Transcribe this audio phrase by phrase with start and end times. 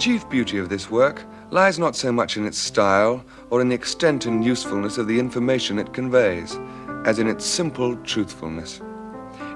[0.00, 3.74] chief beauty of this work lies not so much in its style or in the
[3.74, 6.58] extent and usefulness of the information it conveys,
[7.04, 8.80] as in its simple truthfulness.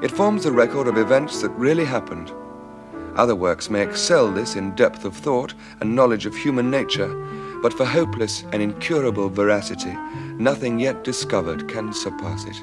[0.02, 2.30] It forms a record of events that really happened.
[3.16, 7.08] Other works may excel this in depth of thought and knowledge of human nature,
[7.62, 9.96] but for hopeless and incurable veracity,
[10.36, 12.62] nothing yet discovered can surpass it.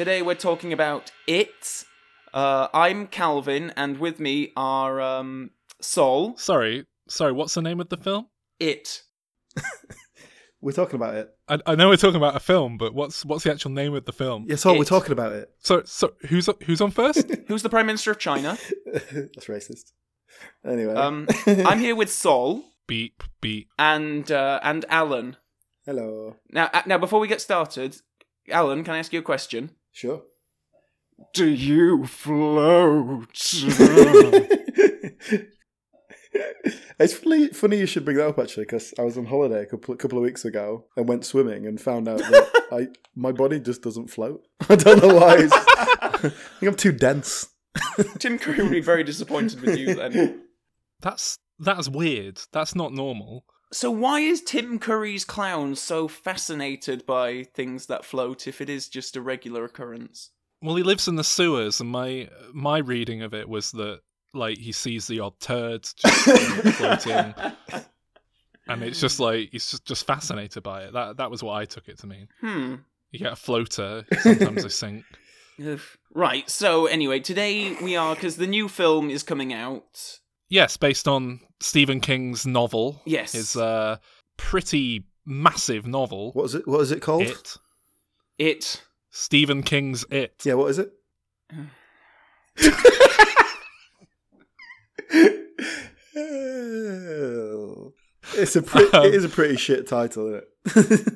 [0.00, 1.84] Today we're talking about It.
[2.32, 5.50] Uh, I'm Calvin, and with me are um,
[5.82, 6.38] Sol.
[6.38, 7.32] Sorry, sorry.
[7.32, 8.28] What's the name of the film?
[8.58, 9.02] It.
[10.62, 11.28] We're talking about it.
[11.48, 14.06] I, I know we're talking about a film, but what's what's the actual name of
[14.06, 14.46] the film?
[14.48, 15.50] Yes, all we're talking about it.
[15.58, 17.30] So, so who's who's on first?
[17.48, 18.56] Who's the Prime Minister of China?
[18.92, 19.92] That's racist.
[20.64, 20.94] Anyway.
[20.94, 23.68] Um, I'm here with Sol beep beep.
[23.78, 25.36] and uh, and Alan.
[25.84, 26.36] Hello.
[26.50, 27.96] Now, uh, now before we get started,
[28.50, 29.72] Alan, can I ask you a question?
[29.92, 30.22] Sure.
[31.34, 33.28] Do you float?
[36.98, 39.66] it's funny, funny you should bring that up actually, because I was on holiday a
[39.66, 43.60] couple, couple of weeks ago and went swimming and found out that I my body
[43.60, 44.46] just doesn't float.
[44.68, 45.36] I don't know why.
[45.38, 47.48] It's, I think I'm too dense.
[48.18, 50.42] Tim Curry would be very disappointed with you then.
[51.00, 52.40] That's that's weird.
[52.52, 53.44] That's not normal.
[53.72, 58.88] So why is Tim Curry's clown so fascinated by things that float if it is
[58.88, 60.30] just a regular occurrence?
[60.60, 64.00] Well, he lives in the sewers, and my my reading of it was that
[64.34, 67.34] like he sees the odd turd just floating,
[68.68, 70.92] and it's just like he's just, just fascinated by it.
[70.92, 72.28] That that was what I took it to mean.
[72.40, 72.74] Hmm.
[73.12, 75.04] You get a floater, sometimes they sink.
[75.64, 75.80] Ugh.
[76.14, 76.48] Right.
[76.48, 80.20] So anyway, today we are because the new film is coming out.
[80.48, 83.00] Yes, based on Stephen King's novel.
[83.04, 83.32] Yes.
[83.32, 83.98] his uh,
[84.36, 86.32] pretty massive novel.
[86.32, 86.66] What is it?
[86.66, 87.22] What is it called?
[87.22, 87.56] It.
[88.38, 88.82] It.
[89.10, 90.42] Stephen King's It.
[90.44, 90.54] Yeah.
[90.54, 90.92] What is it?
[98.34, 100.40] it's a pre- Um, it is a pretty shit title,
[100.74, 101.12] isn't it?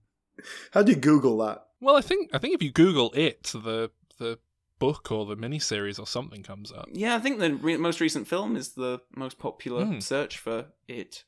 [0.72, 1.64] How do you Google that?
[1.80, 4.38] Well, I think I think if you Google it, the the
[4.86, 6.88] book or the miniseries or something comes up.
[6.92, 10.00] Yeah, I think the re- most recent film is the most popular Hmm.
[10.00, 11.24] search for it.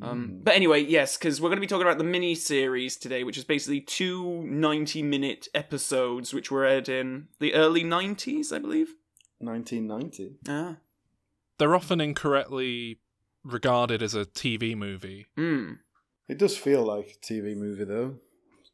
[0.00, 0.42] Um, Hmm.
[0.44, 3.36] But anyway, yes, because we're going to be talking about the mini series today, which
[3.36, 8.94] is basically two 90 minute episodes, which were aired in the early 90s, I believe.
[9.40, 10.38] 1990.
[10.48, 10.76] Ah.
[11.58, 13.00] They're often incorrectly
[13.44, 15.26] regarded as a TV movie.
[15.36, 15.78] Mm.
[16.28, 18.16] It does feel like a TV movie though.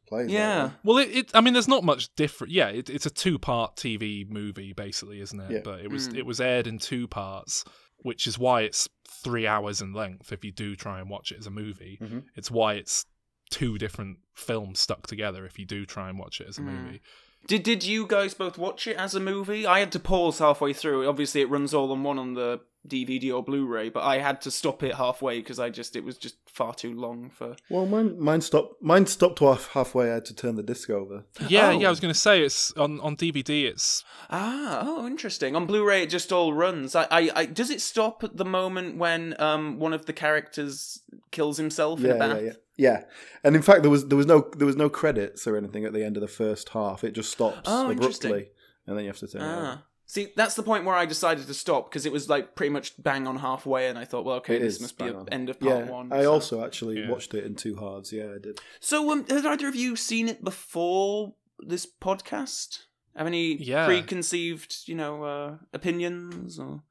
[0.07, 0.67] Plays Yeah.
[0.67, 0.79] that.
[0.83, 2.53] Well, it, it I mean, there's not much different.
[2.53, 5.51] Yeah, it, it's a two part TV movie, basically, isn't it?
[5.51, 5.59] Yeah.
[5.63, 6.17] But it was Mm.
[6.17, 7.63] it was aired in two parts,
[7.97, 8.87] which is why it's
[9.23, 10.31] three hours in length.
[10.31, 12.23] If you do try and watch it as a movie, Mhm.
[12.35, 13.05] it's why it's
[13.49, 15.45] two different films stuck together.
[15.45, 16.65] If you do try and watch it as a Mm.
[16.85, 17.01] movie.
[17.47, 19.65] Did did you guys both watch it as a movie?
[19.65, 21.07] I had to pause halfway through.
[21.07, 24.51] Obviously, it runs all on one on the DVD or Blu-ray, but I had to
[24.51, 27.55] stop it halfway because I just it was just far too long for.
[27.69, 28.81] Well, mine mine stopped.
[28.81, 30.09] Mine stopped off halfway.
[30.11, 31.25] I had to turn the disc over.
[31.47, 31.79] Yeah, Oh.
[31.79, 31.87] yeah.
[31.87, 33.65] I was going to say it's on on DVD.
[33.65, 35.55] It's Ah, oh, interesting.
[35.55, 36.95] On Blu-ray, it just all runs.
[36.95, 41.01] I, I, I does it stop at the moment when um one of the characters
[41.31, 42.37] kills himself in a Yeah, bath?
[42.41, 43.03] yeah, yeah, yeah.
[43.43, 45.93] And in fact, there was there was no there was no credits or anything at
[45.93, 47.03] the end of the first half.
[47.03, 48.49] It just stops Oh, abruptly,
[48.85, 49.45] and then you have to turn it.
[49.45, 49.83] Ah.
[50.09, 52.93] See, that's the point where I decided to stop because it was like pretty much
[53.01, 55.49] bang on halfway, and I thought, well, okay, It this must be bang the end
[55.49, 56.13] of part Yeah, one.
[56.13, 56.31] I so.
[56.31, 57.09] also actually Yeah.
[57.11, 58.13] watched it in two halves.
[58.13, 58.59] Yeah, I did.
[58.79, 62.83] So, um, has either of you seen it before this podcast?
[63.17, 63.85] Have any Yeah.
[63.85, 66.83] preconceived, you know, uh, opinions or?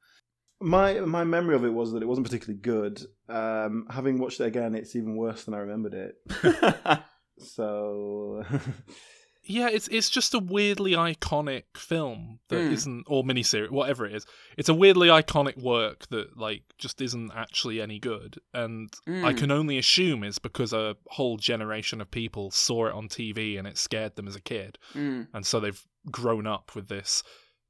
[0.61, 3.01] My my memory of it was that it wasn't particularly good.
[3.29, 7.03] Um, having watched it again, it's even worse than I remembered it.
[7.39, 8.43] So
[9.49, 12.87] yeah, it's it's just a weirdly iconic film that Mm.
[12.87, 14.27] not or miniseries, whatever it is.
[14.59, 19.39] It's a weirdly iconic work that like just isn't actually any good, and I Mm.
[19.39, 23.67] can only assume is because a whole generation of people saw it on TV and
[23.67, 25.29] it scared them as a kid, Mm.
[25.33, 27.23] and so they've grown up with this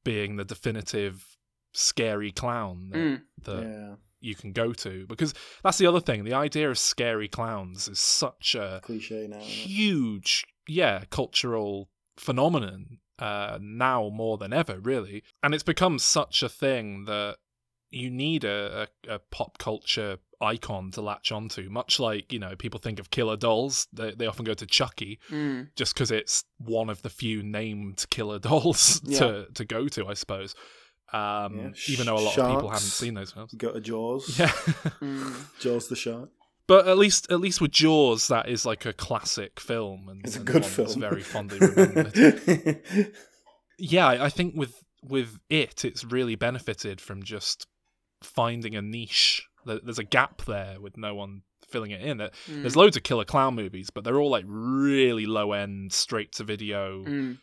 [0.05, 1.37] being the definitive
[1.73, 3.23] scary clown that, Mm.
[3.45, 7.29] that yeah, you can go to because that's the other thing the idea of scary
[7.29, 9.37] clowns is such a cliche now.
[9.39, 9.53] isn't it?
[9.53, 16.49] huge yeah cultural phenomenon uh now more than ever really and it's become such a
[16.49, 17.37] thing that
[17.91, 22.55] you need a, a, a pop culture icon to latch onto much like you know
[22.57, 25.69] people think of killer dolls they, they often go to chucky Mm.
[25.77, 29.19] just because it's one of the few named killer dolls Yeah.
[29.21, 30.55] to to go to i suppose
[31.13, 31.71] Um, Yeah.
[31.89, 33.55] even though a lot of people haven't seen those films.
[33.55, 34.37] Go to Jaws.
[34.39, 34.49] Yeah.
[35.01, 35.61] Mm.
[35.61, 36.31] Jaws the shark.
[36.69, 40.35] But at least, at least with Jaws, that is like a classic film, and It's
[40.35, 40.87] a and good one film.
[40.87, 42.83] that's very fondly remembered.
[43.79, 47.67] yeah, I I think with with it, it's really benefited from just
[48.23, 49.47] finding a niche.
[49.65, 52.19] There's a gap there with no one filling it in.
[52.19, 52.63] There- Mm.
[52.63, 56.45] There's loads of killer clown movies, but they're all like really low end, straight to
[56.45, 57.39] video Mm.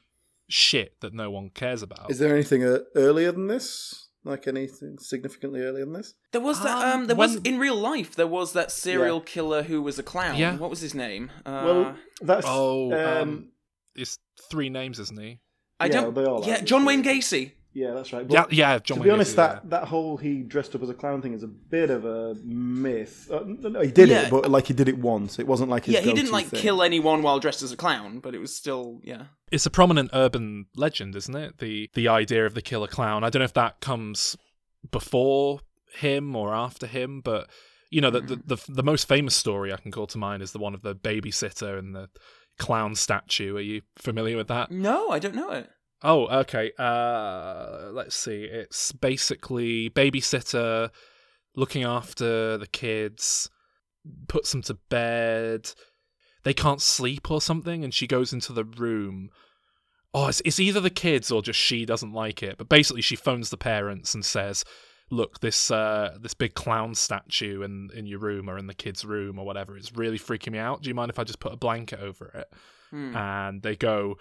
[0.49, 2.09] shit that no one cares about.
[2.11, 4.09] Is there anything uh, earlier than this?
[4.25, 6.13] Like anything significantly earlier than this?
[6.31, 6.77] There was that.
[6.77, 8.15] Um, Um, there was in real life.
[8.15, 9.23] There was that serial Yeah.
[9.25, 10.37] killer who was a clown.
[10.37, 10.55] Yeah.
[10.57, 11.29] What was his name?
[11.45, 13.49] Uh, well, that's oh, um, um,
[13.95, 15.39] it's three names, isn't he?
[15.79, 16.13] I yeah, don't.
[16.15, 16.61] they all yeah.
[16.61, 17.51] John Wayne Gacy.
[17.73, 18.25] yeah, that's right.
[18.29, 18.79] Yeah, But yeah.
[18.79, 19.69] John to Wayne be honest, Gacy, that yeah.
[19.71, 23.29] that whole he dressed up as a clown thing is a bit of a myth.
[23.29, 24.21] Uh, no, no, he did Yeah.
[24.27, 25.37] it, but like he did it once.
[25.37, 26.61] It wasn't like his Yeah, he didn't like thing.
[26.61, 29.23] kill anyone while dressed as a clown, but it was still yeah.
[29.53, 31.59] It's a prominent urban legend, isn't it?
[31.59, 33.23] The the idea of the killer clown.
[33.23, 34.35] I don't know if that comes
[34.89, 35.59] before
[35.95, 37.47] him or after him, but
[37.91, 40.53] you know, the, the the the most famous story I can call to mind is
[40.53, 42.09] the one of the babysitter and the
[42.57, 43.55] clown statue.
[43.55, 44.71] Are you familiar with that?
[44.71, 45.69] No, I don't know it.
[46.01, 46.71] Oh, okay.
[46.79, 48.45] Uh, let's see.
[48.45, 50.89] It's basically babysitter
[51.55, 53.51] looking after the kids,
[54.27, 55.71] puts them to bed.
[56.43, 59.29] They can't sleep or something, and she goes into the room.
[60.13, 62.57] Oh, it's, it's either the kids or just she doesn't like it.
[62.57, 64.65] But basically, she phones the parents and says,
[65.09, 69.05] "Look, this uh, this big clown statue in in your room or in the kids'
[69.05, 70.81] room or whatever is really freaking me out.
[70.81, 72.53] Do you mind if I just put a blanket over it?"
[72.91, 73.15] Hmm.
[73.15, 74.17] and they go,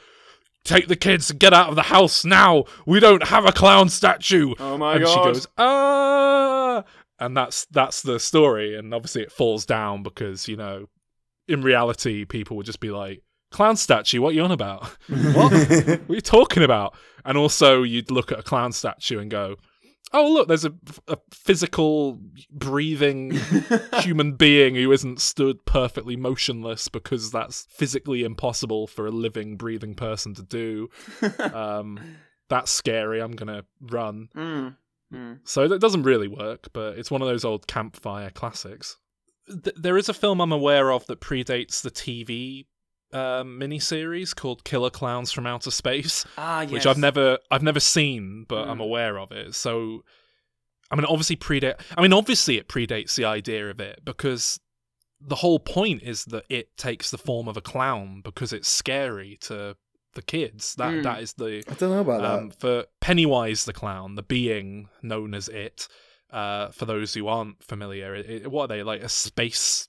[0.65, 2.65] "Take the kids and get out of the house now.
[2.87, 5.13] We don't have a clown statue." Oh my and god!
[5.13, 6.85] she goes, "Ah!"
[7.19, 8.77] And that's that's the story.
[8.79, 10.89] And obviously, it falls down because you know,
[11.49, 14.21] in reality, people would just be like, "Clown statue?
[14.21, 14.85] What are you on about?
[15.09, 15.53] what?
[15.53, 16.95] what are you talking about?"
[17.25, 19.57] And also, you'd look at a clown statue and go.
[20.15, 20.47] Oh look!
[20.47, 20.75] There's a,
[21.09, 23.39] a physical, breathing
[24.01, 29.95] human being who isn't stood perfectly motionless because that's physically impossible for a living, breathing
[29.95, 30.89] person to do.
[31.53, 31.99] Um,
[32.49, 33.21] that's scary.
[33.21, 34.29] I'm gonna run.
[34.37, 34.77] Mm.
[35.13, 35.39] Mm.
[35.45, 38.99] So that doesn't really work, but it's one of those old campfire classics.
[39.49, 42.67] Th- there is a film I'm aware of that predates the TV
[43.13, 46.71] um, miniseries called Killer Clowns from Outer Space Ah, yes.
[46.71, 48.85] which I've never I've never seen, but I'm Mm.
[48.85, 49.55] aware of it.
[49.55, 50.03] So,
[50.91, 51.79] I mean, obviously predate.
[51.97, 54.59] I mean, obviously it predates the idea of it because
[55.21, 59.39] the whole point is that it takes the form of a clown because it's scary
[59.43, 59.77] to
[60.15, 60.75] the kids.
[60.77, 61.03] That Mm.
[61.03, 62.61] that is the I don't know about um, that.
[62.61, 65.87] for Pennywise the clown, the being known as it.
[66.33, 69.89] Uh, for those who aren't familiar, it, it- what are they like a space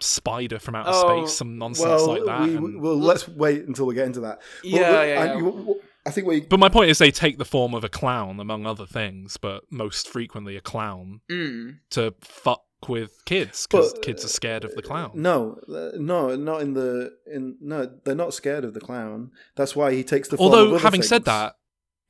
[0.00, 2.40] spider from outer Oh, space, some nonsense Well, like that.
[2.48, 4.40] we, and- well, let's wait until we get into that.
[4.64, 5.36] Yeah, Well, yeah, I, yeah.
[5.38, 6.40] you- I think we.
[6.40, 9.62] But my point is, they take the form of a clown, among other things, but
[9.70, 11.78] most frequently a clown Mm.
[11.90, 15.12] to fuck with kids because kids are scared of the clown.
[15.14, 17.56] No, uh, no, not in the in.
[17.60, 19.30] No, they're not scared of the clown.
[19.54, 20.36] That's why he takes the.
[20.36, 21.54] form of Although, other having said that,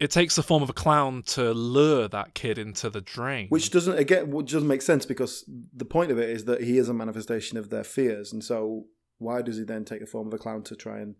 [0.03, 3.47] it takes the form of a clown to lure that kid into the drain.
[3.49, 5.45] which doesn't again, which doesn't make sense because
[5.83, 8.87] the point of it is that he is a manifestation of their fears, and so
[9.19, 11.15] why does he then take the form of a clown to try and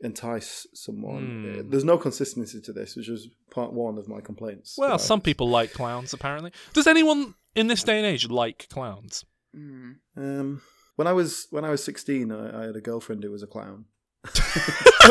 [0.00, 1.58] entice someone?
[1.58, 4.76] Uh, There's no consistency to this, which is part one of my complaints.
[4.78, 5.24] well, about some it.
[5.24, 6.12] people like clowns.
[6.12, 9.24] Apparently, does anyone in this day and age like clowns?
[9.56, 9.96] Mm.
[10.16, 10.62] Um,
[10.96, 13.46] when I was when I was sixteen, I, I had a girlfriend who was a
[13.46, 13.84] clown.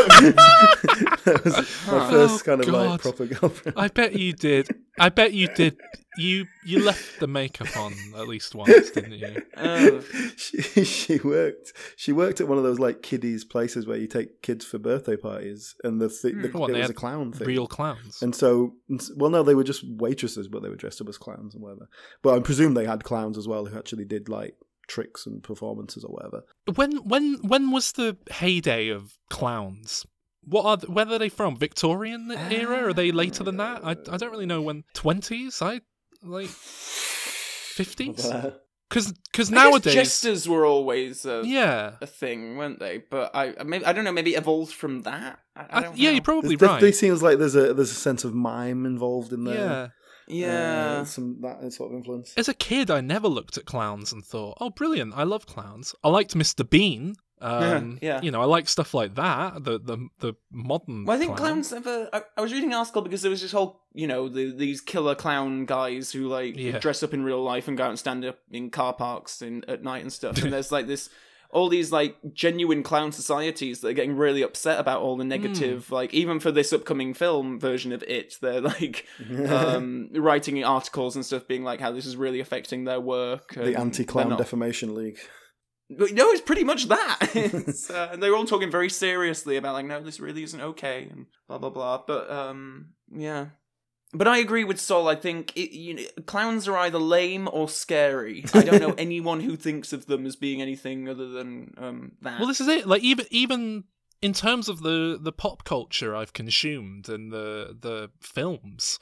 [0.04, 2.90] That was my first Oh, kind of God.
[2.92, 3.78] like proper girlfriend.
[3.78, 4.68] I bet you did.
[5.00, 5.80] I bet you did.
[6.16, 9.42] You you left the makeup on at least once, didn't you?
[9.58, 10.02] Oh.
[10.38, 14.42] she she worked she worked at one of those like kiddies places where you take
[14.44, 16.58] kids for birthday parties, and the, th- the Hmm.
[16.60, 17.48] What, it was a clown thing.
[17.48, 18.22] Real clowns.
[18.22, 18.74] And so,
[19.16, 21.90] well, no, they were just waitresses, but they were dressed up as clowns and whatever.
[22.22, 24.56] But I presume they had clowns as well who actually did like
[24.88, 26.44] tricks and performances or whatever.
[26.76, 30.06] When when when was the heyday of clowns?
[30.46, 31.56] What are th- where are they from?
[31.58, 32.90] Victorian era?
[32.90, 33.84] Are they later than that?
[33.84, 34.84] I, I don't really know when.
[34.94, 35.62] Twenties?
[35.62, 35.82] I
[36.22, 38.30] like fifties?
[38.32, 38.60] But,
[38.90, 43.00] Because uh, I guess nowadays, jesters were always a, yeah, a thing, weren't they?
[43.10, 44.12] But I I maybe I don't know.
[44.12, 45.40] Maybe evolved from that.
[45.56, 46.14] I, I I, don't yeah, know.
[46.16, 46.62] you're probably right.
[46.62, 49.56] It definitely seems like there's a there's a sense of mime involved in there.
[49.56, 49.88] Yeah.
[50.28, 51.00] Yeah.
[51.02, 52.34] Uh, some that sort of influence.
[52.38, 55.14] As a kid, I never looked at clowns and thought, "Oh, brilliant!
[55.16, 55.94] I love clowns.
[56.04, 56.68] I liked Mr.
[56.70, 57.16] Bean.
[57.44, 58.22] Um, Yeah.
[58.22, 59.66] You know, I like stuff like that.
[59.66, 61.04] The the the modern.
[61.04, 61.56] Well, I think clown.
[61.56, 62.08] clowns ever.
[62.14, 64.80] I, I was reading an article because there was this whole, you know, the, these
[64.80, 66.80] killer clown guys who like Yeah.
[66.80, 69.66] dress up in real life and go out and stand up in car parks in,
[69.68, 70.42] at night and stuff.
[70.42, 71.10] And there's like this
[71.54, 75.88] all these like genuine clown societies that are getting really upset about all the negative
[75.88, 75.94] Hmm.
[75.94, 79.06] like even for this upcoming film version of it they're like
[79.48, 83.76] um writing articles and stuff being like how this is really affecting their work the
[83.80, 85.20] anti-clown not- defamation league.
[85.90, 87.20] No, it's pretty much that.
[87.94, 91.28] Uh, and they're all talking very seriously about like, no, this really isn't okay, and
[91.48, 92.02] blah blah blah.
[92.08, 93.48] But um, yeah.
[94.14, 95.08] But I agree with Sol.
[95.08, 98.46] I think it, you know, clowns are either lame or scary.
[98.54, 102.40] I don't know anyone who thinks of them as being anything other than um, that.
[102.40, 102.86] Well, this is it.
[102.86, 103.86] Like even even
[104.22, 109.00] in terms of the the pop culture I've consumed and the the films,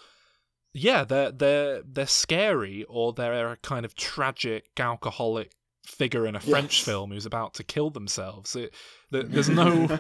[0.74, 5.52] yeah, they're they're they're scary or they're a kind of tragic alcoholic
[5.84, 6.86] figure in a French Yes.
[6.86, 8.56] film who's about to kill themselves.
[8.56, 8.74] It,
[9.10, 10.00] there- there's no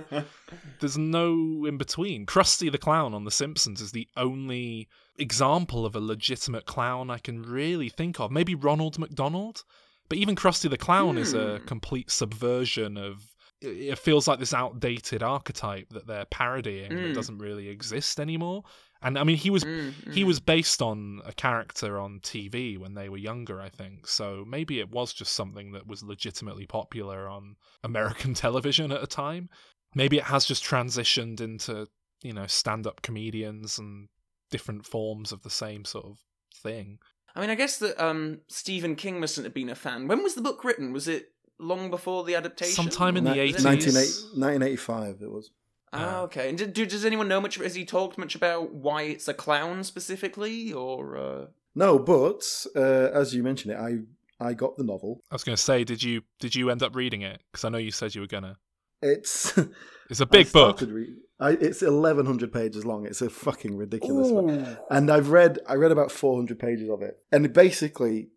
[0.79, 2.25] there's no in between.
[2.25, 7.17] Krusty the Clown on The Simpsons is the only example of a legitimate clown I
[7.17, 8.31] can really think of.
[8.31, 9.63] Maybe Ronald McDonald,
[10.09, 11.65] but even Krusty the Clown is a Hmm.
[11.65, 13.27] complete subversion of.
[13.61, 17.13] It it feels like this outdated archetype that they're parodying that Mm.
[17.13, 18.63] doesn't really exist anymore.
[19.03, 20.27] And I mean, he was Mm, he mm.
[20.27, 24.07] was based on a character on TV when they were younger, I think.
[24.07, 29.07] So maybe it was just something that was legitimately popular on American television at a
[29.07, 29.49] time.
[29.95, 31.87] Maybe it has just transitioned into,
[32.21, 34.07] you know, stand up comedians and
[34.51, 36.17] different forms of the same sort of
[36.53, 36.99] thing.
[37.35, 40.07] I mean, I guess that um, Stephen King mustn't have been a fan.
[40.07, 40.93] When was the book written?
[40.93, 41.29] Was it
[41.59, 42.75] long before the adaptation?
[42.75, 43.63] Sometime in the Or- 80s.
[43.63, 45.49] 1985 it was.
[45.93, 46.49] Ah, okay.
[46.49, 47.55] And did, do, does anyone know much?
[47.55, 51.17] Has he talked much about why it's a clown specifically, or?
[51.17, 51.45] Uh...
[51.75, 52.43] No, but
[52.75, 53.99] uh, as you mentioned it, I
[54.45, 55.21] I got the novel.
[55.29, 57.41] I was going to say, did you did you end up reading it?
[57.51, 58.57] Because I know you said you were gonna.
[59.01, 59.57] It's
[60.11, 60.81] It's a big I book.
[60.81, 63.05] re- I, it's 1100 pages long.
[63.05, 64.77] It's a fucking ridiculous book.
[64.91, 67.17] And I've read I read about 400 pages of it.
[67.31, 68.27] And basically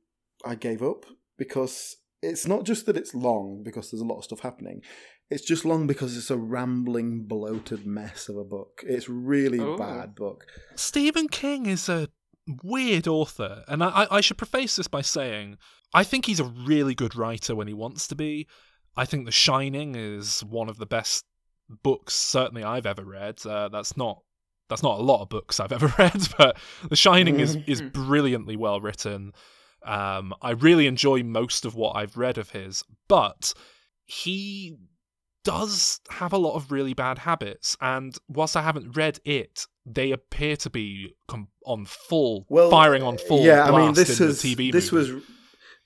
[0.45, 1.05] I gave up
[1.37, 4.83] because it's not just that it's long because there's a lot of stuff happening.
[5.31, 8.83] It's just long because it's a rambling bloated mess of a book.
[8.87, 9.77] It's really Oh.
[9.77, 10.45] bad book.
[10.77, 12.09] Stephen King is a
[12.63, 15.57] weird author, and I, I- I should preface this by saying
[15.95, 18.47] I think he's a really good writer when he wants to be.
[18.97, 21.25] I think The Shining is one of the best
[21.83, 23.45] books certainly I've ever read.
[23.47, 24.19] Uh, that's not
[24.69, 28.57] that's not a lot of books I've ever read, but The Shining is is brilliantly
[28.57, 29.33] well written.
[29.85, 33.53] Um, I really enjoy most of what I've read of his, but
[34.05, 34.77] he
[35.45, 40.11] does have a lot of really bad habits, and whilst I haven't read it, they
[40.13, 43.41] appear to be com- on full Well, firing on full.
[43.45, 45.13] Yeah, I mean this is TV this movie.
[45.15, 45.23] was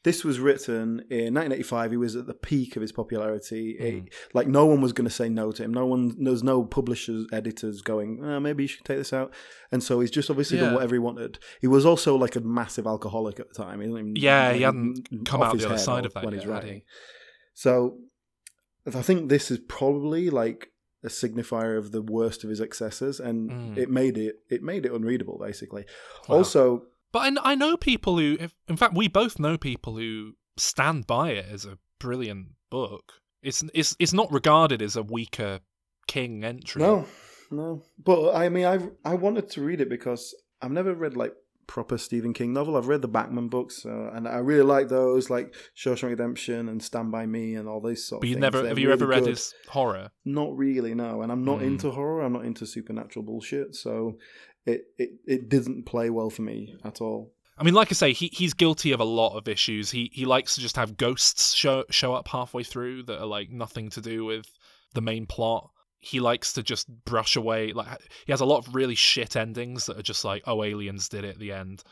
[0.05, 1.91] this was written in 1985.
[1.91, 3.77] He was at the peak of his popularity.
[3.79, 3.85] Mm.
[4.07, 5.75] It- like no one was going to say no to him.
[5.75, 9.35] No one, there's no publishers, editors going, oh, maybe you should take this out.
[9.73, 10.67] And so he's just obviously Yeah.
[10.67, 11.41] done whatever he wanted.
[11.61, 13.81] He was also like a massive alcoholic at the time.
[13.81, 16.83] He Yeah, he hadn't come out the other side of that when yet, he's writing.
[17.55, 17.99] So
[18.97, 20.71] I think this is probably like
[21.05, 23.77] a signifier of the worst of his excesses, and Mm.
[23.79, 25.85] it made it it made it unreadable basically.
[26.29, 26.37] Wow.
[26.39, 30.35] Also, But I, I know people who, if, in fact, we both know people who
[30.57, 33.15] stand by it as a brilliant book.
[33.43, 35.61] It's it's it's not regarded as a weaker
[36.09, 36.83] King entry.
[36.83, 37.07] No,
[37.51, 37.83] no.
[38.03, 41.35] But I mean, I I wanted to read it because I've never read like
[41.69, 42.77] proper Stephen King novel.
[42.77, 46.83] I've read the Bachman books, uh, and I really like those, like Shawshank Redemption and
[46.83, 49.07] Stand by Me and all these sort but of you never They're have you ever
[49.07, 49.29] read good.
[49.31, 50.11] his horror?
[50.25, 51.23] Not really, no.
[51.23, 51.67] And I'm not Hmm.
[51.67, 52.23] into horror.
[52.23, 53.77] I'm not into supernatural bullshit.
[53.77, 54.19] So
[54.67, 57.33] it it it didn't play well for me at all.
[57.57, 59.91] I mean, like I say, he he's guilty of a lot of issues.
[59.91, 63.51] He he likes to just have ghosts show show up halfway through that are like
[63.51, 64.47] nothing to do with
[64.95, 65.71] the main plot.
[66.01, 67.89] He likes to just brush away like
[68.27, 71.25] he has a lot of really shit endings that are just like oh aliens did
[71.25, 71.83] it at the end.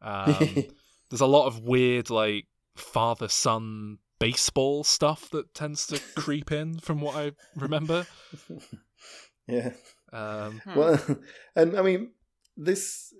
[0.00, 0.64] Um,
[1.10, 2.46] there's a lot of weird like
[2.76, 8.06] father son baseball stuff that tends to creep in from what I remember.
[9.48, 9.72] yeah.
[10.12, 10.78] Um, Hmm.
[10.78, 11.18] Well,
[11.54, 12.12] and I mean,
[12.56, 13.12] this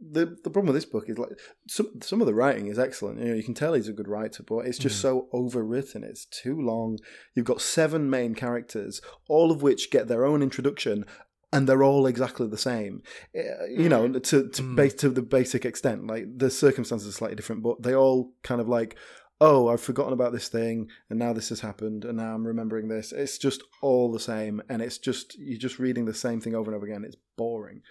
[0.00, 1.38] the the problem with this book is like
[1.68, 3.18] some some of the writing is excellent.
[3.20, 5.02] You know, you can tell he's a good writer, but it's just Mhm.
[5.02, 6.02] so overwritten.
[6.04, 6.98] It's too long.
[7.34, 11.04] You've got seven main characters, all of which get their own introduction.
[11.52, 13.02] And they're all exactly the same,
[13.36, 14.76] Uh, you know, to to, Mm.
[14.76, 16.06] base, to the basic extent.
[16.06, 18.96] Like the circumstances are slightly different, but they all kind of like,
[19.40, 22.86] oh, I've forgotten about this thing, and now this has happened, and now I'm remembering
[22.86, 23.10] this.
[23.10, 26.70] It's just all the same, and it's just you're just reading the same thing over
[26.70, 27.04] and over again.
[27.04, 27.82] It's boring.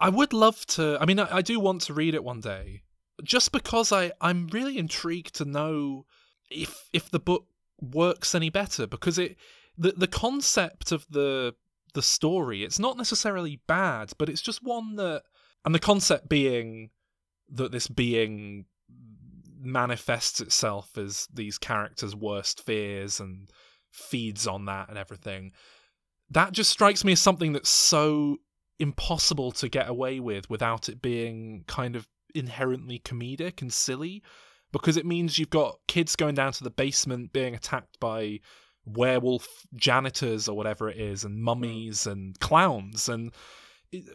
[0.00, 0.98] I would love to.
[1.00, 2.82] I mean, I, I do want to read it one day,
[3.22, 6.06] just because I I'm really intrigued to know
[6.50, 7.46] if if the book
[7.80, 9.36] works any better because it
[9.76, 11.54] the the concept of the
[11.94, 15.22] the story it's not necessarily bad, but it's just one that
[15.64, 16.90] and the concept being
[17.50, 18.64] that this being
[19.60, 23.50] manifests itself as these characters' worst fears and
[23.90, 25.52] feeds on that and everything.
[26.30, 28.38] That just strikes me as something that's so
[28.80, 34.22] impossible to get away with without it being kind of inherently comedic and silly
[34.72, 38.40] because it means you've got kids going down to the basement being attacked by
[38.84, 39.46] werewolf
[39.76, 41.44] janitors or whatever it is and hmm.
[41.44, 43.08] mummies and clowns.
[43.08, 43.32] And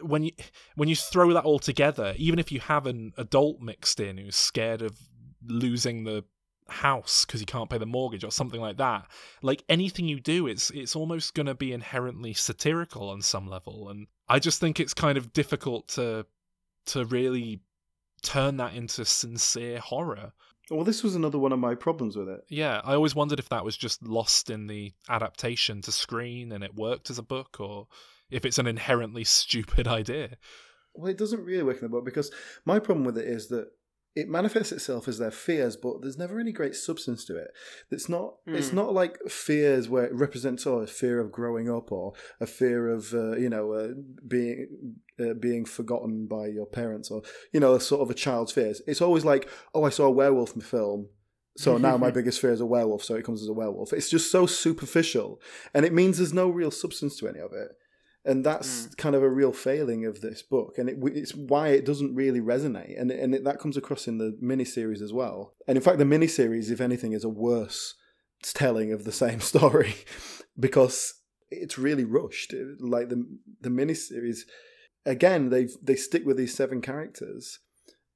[0.00, 0.32] when you
[0.74, 4.34] when you throw that all together even if you have an adult mixed in who's
[4.34, 4.98] scared of
[5.46, 6.24] losing the
[6.68, 9.06] house because he can't pay the mortgage or something like that
[9.42, 13.88] like anything you do it's it's almost going to be inherently satirical on some level
[13.88, 16.26] and i just think it's kind of difficult to
[16.84, 17.60] to really
[18.22, 20.32] turn that into sincere horror
[20.70, 22.40] Well, this was another one of my problems with it.
[22.48, 26.64] yeah, I always wondered if that was just lost in the adaptation to screen and
[26.64, 27.86] it worked as a book, or
[28.30, 30.36] if it's an inherently stupid idea.
[30.92, 32.32] Well, it doesn't really work in the book because
[32.64, 33.68] my problem with it is that
[34.16, 37.48] it manifests itself as their fears, but there's never any great substance to it.
[37.90, 38.36] It's not.
[38.46, 38.76] It's Hmm.
[38.76, 42.88] not like fears where it represents oh, a fear of growing up or a fear
[42.88, 43.88] of uh, you know uh,
[44.26, 48.52] being uh, being forgotten by your parents or you know a sort of a child's
[48.52, 48.80] fears.
[48.86, 51.08] It's always like oh, I saw a werewolf in the film.
[51.58, 53.92] So now my biggest fear is a werewolf, so it comes as a werewolf.
[53.92, 55.40] It's just so superficial,
[55.74, 57.68] and it means there's no real substance to any of it
[58.26, 58.96] and that's mm.
[58.96, 62.40] kind of a real failing of this book and it, it's why it doesn't really
[62.40, 65.54] resonate and, and it, that comes across in the miniseries as well.
[65.66, 67.94] And in fact the miniseries if anything is a worse
[68.42, 69.94] telling of the same story
[70.58, 71.14] because
[71.50, 72.52] it's really rushed.
[72.80, 73.24] Like the
[73.60, 74.40] the miniseries
[75.04, 77.60] again they they stick with these seven characters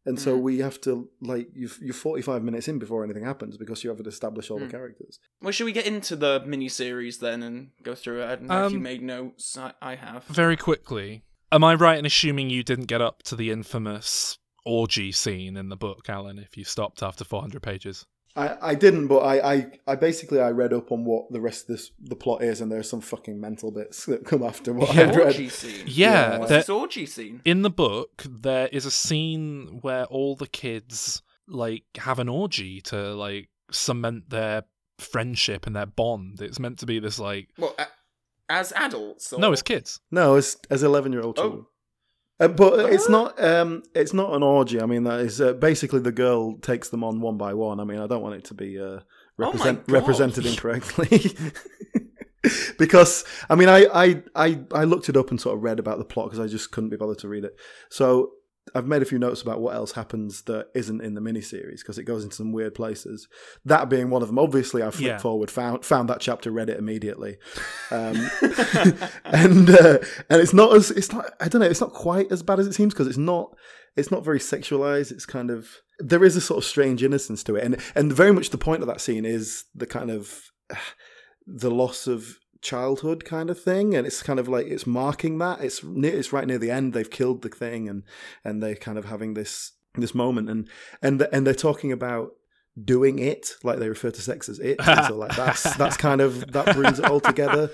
[0.07, 0.43] and so Mm.
[0.43, 4.07] we have to like you've, you're 45 minutes in before anything happens because you haven't
[4.07, 4.67] established all Mm.
[4.67, 8.27] the characters Well, should we get into the miniseries then and go through it?
[8.27, 9.57] I don't know if you Um, made notes.
[9.59, 10.25] I, I have.
[10.27, 15.11] Very quickly, am I right in assuming you didn't get up to the infamous orgy
[15.13, 18.07] scene in the book, Alan, if you stopped after 400 pages?
[18.37, 21.63] I, I didn't, but I, I, I basically I read up on what the rest
[21.63, 24.73] of this the plot is, and there are some fucking mental bits that come after
[24.73, 25.09] what Yeah.
[25.09, 25.27] I'd read.
[25.27, 25.85] orgy scene.
[25.87, 27.41] Yeah, What's there- this orgy scene?
[27.45, 32.81] in the book there is a scene where all the kids like have an orgy
[32.83, 34.63] to like cement their
[34.99, 37.87] friendship and their bond it's meant to be this like Well, a-
[38.49, 39.33] as adults?
[39.33, 39.41] Or...
[39.41, 41.67] no as kids No, as as eleven year old Oh.
[42.41, 44.81] Uh, but it's not um it's not an orgy.
[44.81, 47.79] I mean that is uh, basically the girl takes them on one by one.
[47.81, 49.01] I mean I don't want it to be uh, Oh
[49.37, 49.93] represent, God.
[49.93, 51.37] represented incorrectly.
[52.79, 55.99] because I mean I, I I I looked it up and sort of read about
[55.99, 57.55] the plot because I just couldn't be bothered to read it.
[57.91, 58.31] So
[58.75, 61.99] I've made a few notes about what else happens that isn't in the miniseries because
[61.99, 63.29] it goes into some weird places.
[63.65, 64.39] That being one of them.
[64.39, 65.19] Obviously, I flipped Yeah.
[65.19, 67.39] forward, found found that chapter, read it immediately,
[67.91, 68.17] um,
[69.25, 72.43] and uh, and it's not as it's not I don't know it's not quite as
[72.43, 73.55] bad as it seems because it's not
[73.97, 75.11] it's not very sexualized.
[75.13, 78.33] It's kind of there is a sort of strange innocence to it, and and very
[78.33, 80.43] much the point of that scene is the kind of
[81.47, 85.61] the loss of childhood kind of thing and it's kind of like it's marking that.
[85.63, 88.03] It's near it's right near the end they've killed the thing and
[88.45, 90.69] and they're kind of having this this moment and
[91.03, 92.33] and and they're talking about
[92.83, 96.53] doing it like they refer to sex as it so like that's that's kind of
[96.53, 97.71] that brings it all together.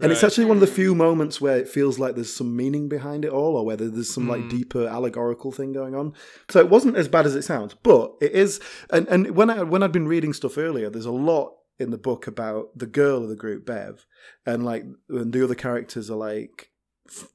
[0.00, 2.88] And it's actually one of the few moments where it feels like there's some meaning
[2.88, 4.48] behind it all or whether there's some like Hmm.
[4.48, 6.12] deeper allegorical thing going on.
[6.50, 9.62] So it wasn't as bad as it sounds but it is and and when i
[9.62, 13.22] when i'd been reading stuff earlier there's a lot in the book about the girl
[13.22, 14.06] of the group bev
[14.46, 16.70] and like and the other characters are like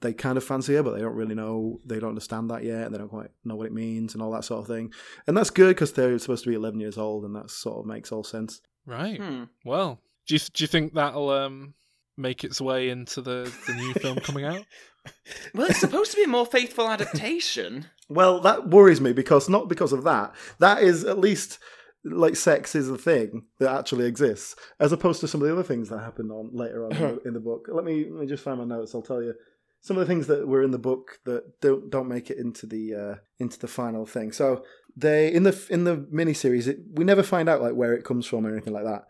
[0.01, 2.85] they kind of fancy her but they don't really know they don't understand that yet
[2.85, 4.91] and they don't quite know what it means and all that sort of thing
[5.27, 7.85] and that's good because they're supposed to be 11 years old and that sort of
[7.85, 9.43] makes all sense right Hmm.
[9.65, 11.73] well do you do you think that'll um
[12.17, 14.65] make its way into the the new film coming out
[15.55, 17.85] Well, it's supposed to be a more faithful adaptation.
[18.09, 20.35] Well, that worries me because not because of that.
[20.59, 21.57] That is at least
[22.03, 25.63] like sex is a thing that actually exists, as opposed to some of the other
[25.63, 27.67] things that happened on later on in, the, in the book.
[27.69, 28.95] Let me let me just find my notes.
[28.95, 29.33] I'll tell you
[29.81, 32.65] some of the things that were in the book that don't don't make it into
[32.65, 34.31] the uh, into the final thing.
[34.31, 34.63] So
[34.95, 38.25] they in the in the miniseries, it, we never find out like where it comes
[38.25, 39.05] from or anything like that.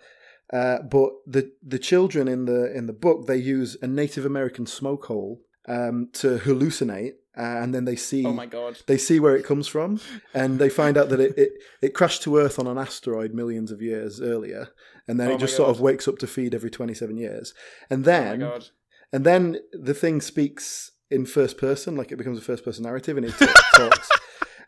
[0.52, 4.66] Uh, but the the children in the in the book they use a Native American
[4.66, 8.74] smoke hole um, to hallucinate, uh, and then they see Oh my god.
[8.92, 10.00] they see where it comes from
[10.34, 13.72] and they find out that it, it, it crashed to earth on an asteroid millions
[13.72, 14.64] of years earlier
[15.08, 17.54] and then Oh it just sort of wakes up to feed every 27 years.
[17.90, 18.66] And Oh then god.
[19.14, 23.16] and then the thing speaks in first person like it becomes a first person narrative
[23.18, 23.34] and it
[23.76, 24.10] talks.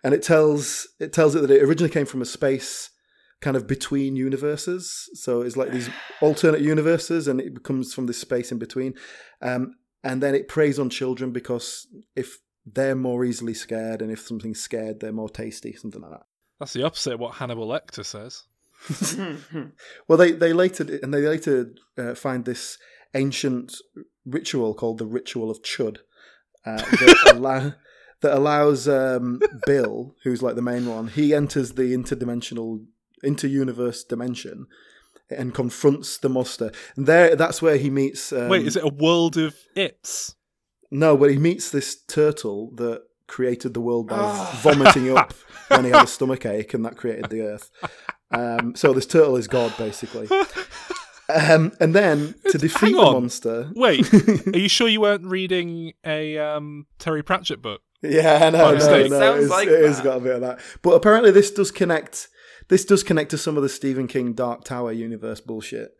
[0.04, 2.90] And it tells it tells it that it originally came from a space
[3.40, 5.10] kind of between universes.
[5.14, 5.90] So it's like these
[6.22, 8.96] alternate universes and it comes from this space in between.
[9.44, 14.22] Um, and then it preys on children because if they're more easily scared and if
[14.22, 16.26] something's scared they're more tasty something like that
[16.60, 18.44] That's the opposite of what Hannibal Lecter says.
[20.08, 22.78] Well, they they later and they later uh, find this
[23.14, 23.76] ancient
[24.26, 25.98] ritual called the ritual of Chud
[26.66, 27.74] uh, that, allow,
[28.22, 32.86] that allows um, Bill, who's like the main one, he enters the interdimensional
[33.24, 34.68] inter-universe dimension
[35.30, 36.72] and confronts the monster.
[36.96, 38.34] And there, that's where he meets.
[38.34, 40.36] Um, Wait, is it a world of its?
[40.92, 45.34] No, but he meets this turtle that created the world by vomiting up
[45.70, 47.72] when he had a stomach ache, and that created the Earth.
[48.30, 50.28] Um, so this turtle is God, basically.
[51.34, 53.72] Um, and then to defeat hang the monster.
[53.74, 54.14] Wait,
[54.48, 57.82] are you sure you weren't reading a um, Terry Pratchett book?
[58.02, 59.12] Yeah, no, By no, mistake.
[59.12, 59.20] no.
[59.20, 60.60] Sounds it's, like it has got a bit of that.
[60.82, 62.28] But apparently, this does connect.
[62.68, 65.92] This does connect to some of the Stephen King Dark Tower universe bullshit.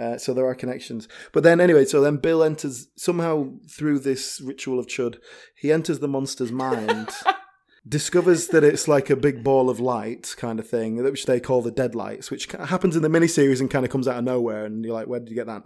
[0.00, 1.08] Uh, so there are connections.
[1.32, 5.18] But then, anyway, so then Bill enters somehow through this ritual of Chud.
[5.54, 7.10] He enters the monster's mind,
[7.88, 11.60] discovers that it's like a big ball of light kind of thing, which they call
[11.60, 14.64] the Deadlights, which happens in the miniseries and kind of comes out of nowhere.
[14.64, 15.62] And you're like, where did you get that?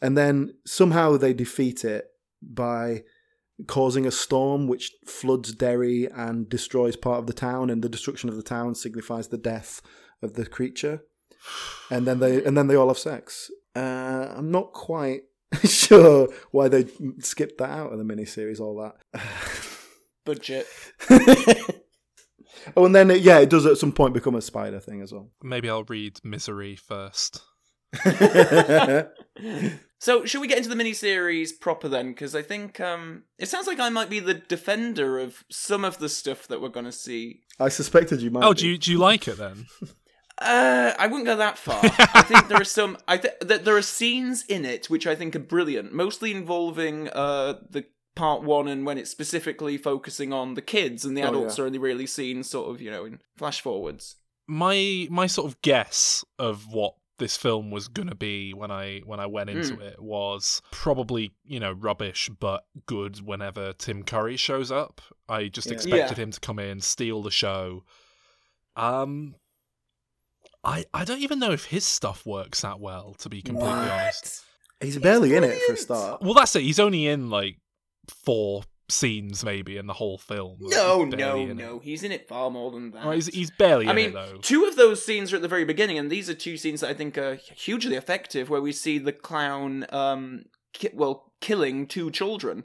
[0.00, 2.06] And then somehow they defeat it
[2.40, 3.02] by
[3.66, 8.30] causing a storm which floods Derry and destroys part of the town, and the destruction
[8.30, 9.82] of the town signifies the death
[10.22, 11.02] of the creature.
[11.90, 13.50] And then they and then they all have sex.
[13.74, 15.22] Uh, I'm not quite
[15.64, 16.86] sure why they
[17.20, 18.60] skipped that out of the miniseries.
[18.60, 19.22] All that.
[20.24, 20.66] Budget.
[22.76, 25.12] oh, and then it, yeah, it does at some point become a spider thing as
[25.12, 25.30] well.
[25.42, 27.42] Maybe I'll read Misery first.
[30.00, 32.10] So, should we get into the miniseries proper then?
[32.10, 35.98] Because I think um, it sounds like I might be the defender of some of
[35.98, 37.40] the stuff that we're going to see.
[37.58, 38.44] I suspected you might.
[38.44, 38.60] Oh, be.
[38.60, 39.66] do you do you like it then?
[40.40, 41.80] Uh, I wouldn't go that far.
[41.82, 42.96] I think there are some.
[43.08, 47.08] I think that there are scenes in it which I think are brilliant, mostly involving
[47.08, 51.28] uh the part one and when it's specifically focusing on the kids and the Oh,
[51.28, 51.62] adults yeah.
[51.64, 54.16] are only really seen sort of you know in flash forwards.
[54.46, 59.18] my my sort of guess of what this film was gonna be when I when
[59.20, 59.82] I went into Mm.
[59.92, 65.00] it was probably you know rubbish but good whenever Tim Curry shows up.
[65.28, 65.74] I just Yeah.
[65.74, 66.24] expected Yeah.
[66.24, 67.84] him to come in, steal the show.
[68.76, 69.34] Um,
[70.64, 74.44] I I don't even know if his stuff works that well, to be completely honest.
[74.80, 76.22] He's barely in it for a start.
[76.22, 76.62] Well, that's it.
[76.62, 77.56] He's only in like
[78.24, 80.56] four scenes maybe in the whole film.
[80.60, 81.54] No, He's no, it.
[81.54, 81.78] no.
[81.78, 83.04] He's in it far more than that.
[83.04, 84.38] Oh, he's, he's barely I in mean, it though.
[84.40, 86.90] two of those scenes are at the very beginning, and these are two scenes that
[86.90, 92.10] I think are hugely effective, where we see the clown, um, ki- well, killing two
[92.10, 92.64] children.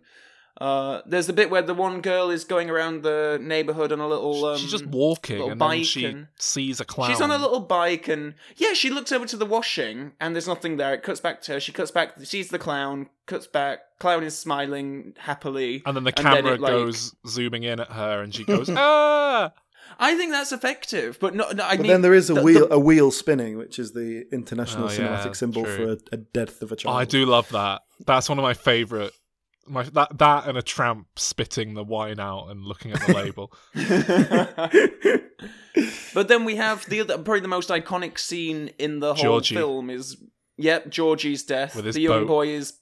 [0.61, 4.07] Uh, there's a bit where the one girl is going around the neighborhood on a
[4.07, 4.45] little.
[4.45, 7.09] Um, She's just walking little and then bike she and- sees a clown.
[7.09, 10.47] She's on a little bike, and yeah, she looks over to the washing, and there's
[10.47, 10.93] nothing there.
[10.93, 11.59] It cuts back to her.
[11.59, 13.79] She cuts back, sees the clown, cuts back.
[13.99, 15.81] Clown is smiling happily.
[15.85, 18.43] and then the and then camera it, like- goes zooming in at her, and she
[18.43, 19.51] goes, "Ah!"
[19.99, 22.41] I think that's effective, but no, no I But mean, then there is a the-
[22.43, 25.75] wheel, the- a wheel spinning, which is the international Oh, yeah, cinematic symbol true.
[25.75, 26.97] for a, a death of a Oh, child.
[26.97, 27.81] I do love that.
[28.05, 29.13] That's one of my favorite.
[29.65, 33.53] My that that and a tramp spitting the wine out and looking at the label.
[36.13, 39.55] but then we have the other, probably the most iconic scene in the whole Georgie.
[39.55, 40.17] film is,
[40.57, 41.73] yep, Georgie's death.
[41.73, 42.27] The young boat.
[42.27, 42.73] boy is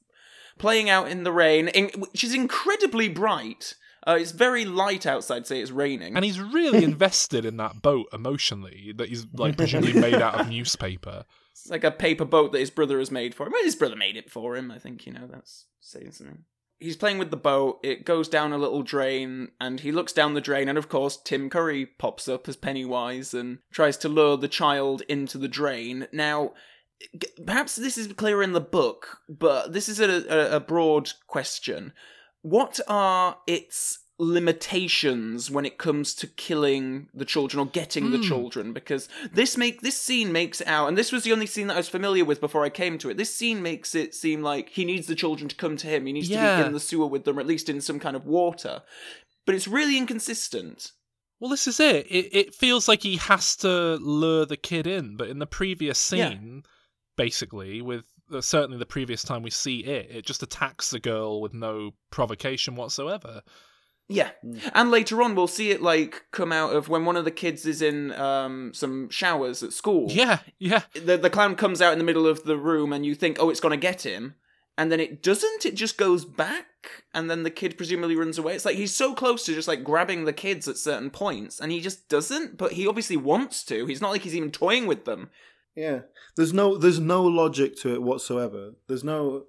[0.58, 3.76] playing out in the rain, in, which is incredibly bright.
[4.08, 5.46] Uh, it's very light outside.
[5.46, 6.16] Say it's raining.
[6.16, 8.94] And he's really invested in that boat emotionally.
[8.96, 11.26] That he's like presumably made out of newspaper.
[11.52, 13.52] It's like a paper boat that his brother has made for him.
[13.52, 14.72] Well, his brother made it for him.
[14.72, 16.46] I think you know that's saying something.
[16.82, 17.80] He's playing with the boat.
[17.84, 21.16] It goes down a little drain, and he looks down the drain, and of course,
[21.16, 26.08] Tim Curry pops up as Pennywise and tries to lure the child into the drain.
[26.12, 26.54] Now,
[27.46, 31.94] perhaps this is clear in the book, but this is a, a, a broad question.
[32.42, 38.24] What are its limitations when it comes to killing the children or getting the Hmm.
[38.24, 38.74] children?
[38.74, 41.74] Because this make this scene makes it out, and this was the only scene that
[41.76, 43.18] I was familiar with before I came to it.
[43.18, 46.06] This scene makes it seem like he needs the children to come to him.
[46.06, 48.16] He needs to be in the sewer with them, or at least in some kind
[48.16, 48.84] of water.
[49.46, 50.92] But it's really inconsistent.
[51.40, 52.06] Well, this is it.
[52.10, 56.12] It it feels like he has to lure the kid in, but in the previous
[56.14, 56.30] Yeah.
[56.30, 56.64] scene,
[57.18, 61.42] basically, with uh, certainly the previous time we see it, it just attacks the girl
[61.42, 63.42] with no provocation whatsoever.
[64.12, 64.32] Yeah.
[64.74, 67.66] And later on, we'll see it like come out of when one of the kids
[67.66, 70.12] is in um, some showers at school.
[70.12, 70.84] Yeah, yeah.
[70.94, 73.50] The, the clown comes out in the middle of the room, and you think, oh,
[73.50, 74.36] it's going to get him.
[74.78, 75.66] And then it doesn't.
[75.66, 78.56] It just goes back, and then the kid presumably runs away.
[78.56, 81.72] It's like he's so close to just like grabbing the kids at certain points, and
[81.72, 82.58] he just doesn't.
[82.58, 83.86] But he obviously wants to.
[83.86, 85.30] He's not like he's even toying with them.
[85.76, 86.02] Yeah,
[86.36, 88.74] there's no there's no logic to it whatsoever.
[88.88, 89.46] There's no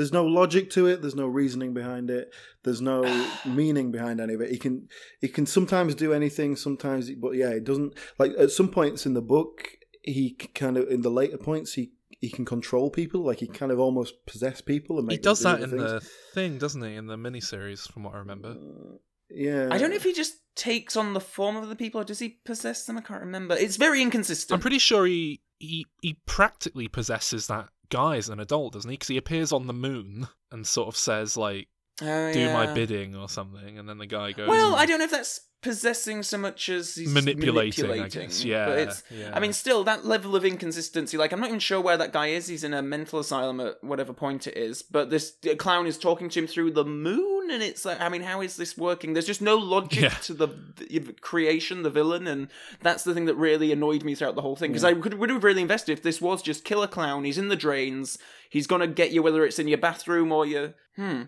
[0.00, 1.02] there's no logic to it.
[1.02, 2.32] There's no reasoning behind it.
[2.64, 3.02] There's no
[3.44, 4.50] meaning behind any of it.
[4.50, 4.88] He can
[5.20, 7.92] he can sometimes do anything, sometimes, but yeah, it doesn't.
[8.18, 11.92] Like at some points in the book, he kind of in the later points he
[12.08, 13.20] he can control people.
[13.20, 16.00] Like he kind of almost possess people and make He does them that in other
[16.00, 16.94] the thing, doesn't he?
[16.94, 18.54] In the miniseries, from what I remember.
[18.54, 19.00] things.
[19.28, 22.04] Yeah, I don't know if he just takes on the form of the people or
[22.04, 22.96] does he possess them?
[22.96, 23.54] I can't remember.
[23.54, 24.56] It's very inconsistent.
[24.56, 28.94] I'm pretty sure he he he practically possesses that guy as an adult, doesn't he?
[28.96, 31.68] Because he appears on the moon and sort of says like,
[32.02, 34.48] Oh, "Do my bidding" or something, and then the guy goes.
[34.48, 38.44] Well, I don't know if that's possessing so much as he's Manipulating, I guess.
[38.44, 39.02] Yeah, but it's.
[39.10, 39.30] yeah.
[39.32, 41.18] I mean, still that level of inconsistency.
[41.18, 42.46] Like, I'm not even sure where that guy is.
[42.46, 44.82] He's in a mental asylum at whatever point it is.
[44.82, 48.22] But this clown is talking to him through the moon, and it's like, I mean,
[48.22, 49.12] how is this working?
[49.12, 50.08] There's just no logic Yeah.
[50.08, 52.48] to the, the creation, the villain, and
[52.80, 54.70] that's the thing that really annoyed me throughout the whole thing.
[54.70, 57.24] Because I could would have really invested if this was just kill a clown.
[57.24, 58.18] He's in the drains.
[58.48, 61.22] He's gonna get you whether it's in your bathroom or your hmm.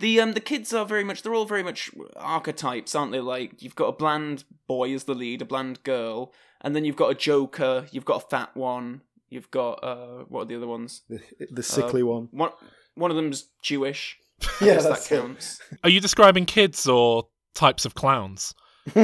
[0.00, 3.20] The um the kids are very much they're all very much archetypes, aren't they?
[3.20, 6.96] Like you've got a bland boy as the lead, a bland girl, and then you've
[6.96, 10.66] got a joker, you've got a fat one, you've got uh what are the other
[10.66, 11.02] ones?
[11.08, 12.28] the, the sickly one.
[12.32, 12.50] One
[12.94, 14.16] one of them's Jewish.
[14.60, 15.20] Yeah, Guess that's that it.
[15.20, 15.60] counts.
[15.84, 18.54] Are you describing kids or types of clowns?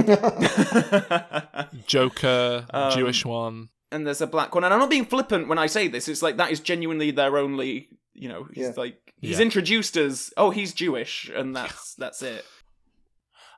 [1.87, 3.69] Joker, Um, Jewish one.
[3.93, 4.65] and there's a black one.
[4.65, 6.09] And I'm not being flippant when I say this.
[6.09, 7.89] It's like that is genuinely their only.
[8.15, 8.73] You know, he's Yeah.
[8.77, 9.43] like he's Yeah.
[9.45, 12.45] introduced as oh he's Jewish, and that's that's it.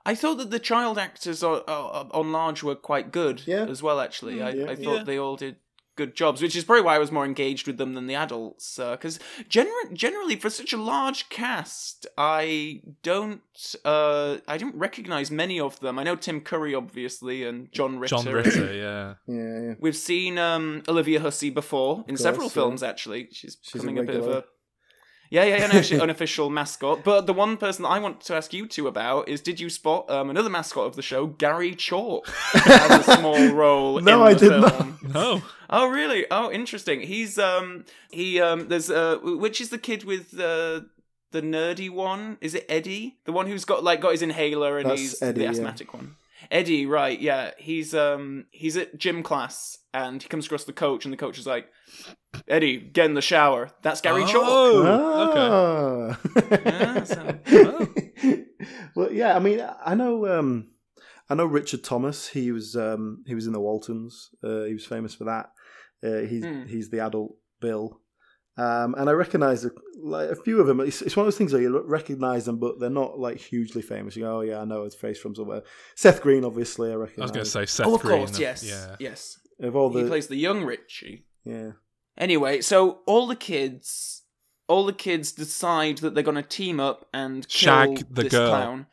[0.06, 3.64] I thought that the child actors on, on on large were quite good Yeah.
[3.68, 4.00] as well.
[4.00, 5.04] Actually, I, yeah, I thought yeah.
[5.04, 5.56] they all did
[5.96, 8.76] good jobs, which is probably why I was more engaged with them than the adults.
[8.78, 9.18] Because
[9.50, 13.42] gener- generally, for such a large cast, I don't
[13.84, 15.98] uh, I don't recognize many of them.
[15.98, 18.16] I know Tim Curry obviously and John Ritter.
[18.16, 19.14] John Ritter, yeah.
[19.26, 19.74] Yeah, yeah.
[19.80, 22.62] We've seen um, Olivia Hussey before in Of several course, yeah.
[22.62, 22.82] films.
[22.84, 24.44] Actually, she's, She's a becoming a, bit of a
[25.30, 25.66] yeah, yeah, yeah.
[25.66, 27.04] No, she's an unofficial mascot.
[27.04, 29.70] But the one person that I want to ask you two about is: Did you
[29.70, 34.00] spot um, another mascot of the show, Gary Chalk, has a small role?
[34.00, 35.02] No, in I the did not.
[35.14, 35.42] No.
[35.70, 36.26] Oh, really?
[36.30, 37.00] Oh, interesting.
[37.00, 40.88] He's um he um there's uh which is the kid with the
[41.30, 42.38] the nerdy one?
[42.40, 43.18] Is it Eddie?
[43.24, 45.50] The one who's got like got his inhaler and That's he's Eddie, the yeah.
[45.50, 46.16] asthmatic one.
[46.50, 47.18] Eddie, right?
[47.20, 51.16] Yeah, he's um he's at gym class and he comes across the coach and the
[51.16, 51.66] coach is like,
[52.46, 53.70] Eddie, get in the shower.
[53.82, 54.44] That's Gary Chalk.
[54.46, 56.56] Oh, okay.
[56.64, 57.38] Yeah, so-
[58.96, 59.34] well, yeah.
[59.36, 60.26] I mean, I know.
[60.26, 60.68] Um,
[61.30, 62.28] I know Richard Thomas.
[62.28, 62.76] He was.
[62.76, 64.30] Um, he was in the Waltons.
[64.42, 65.50] Uh, he was famous for that.
[66.04, 66.66] Uh, he's Hmm.
[66.66, 68.00] he's the adult Bill.
[68.56, 69.70] Um, and I recognise a,
[70.02, 70.80] like a few of them.
[70.80, 73.82] It's, it's one of those things where you recognise them, but they're not like hugely
[73.82, 74.16] famous.
[74.16, 75.62] You go, oh yeah, I know his face from somewhere.
[75.94, 77.22] Seth Green, obviously, I recognise.
[77.22, 78.18] I was going to say Seth oh, of Green.
[78.18, 78.96] course, yes, Yeah.
[78.98, 79.38] yes.
[79.60, 81.24] Of all the He plays the young Richie.
[81.44, 81.72] yeah.
[82.16, 84.22] Anyway, so all the kids,
[84.66, 88.32] all the kids decide that they're going to team up and kill Shag the this
[88.32, 88.48] girl.
[88.48, 88.86] clown,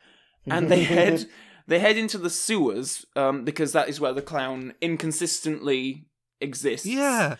[0.46, 1.26] and they head
[1.66, 6.06] they head into the sewers um, because that is where the clown inconsistently
[6.40, 6.86] exists.
[6.86, 7.36] Yeah.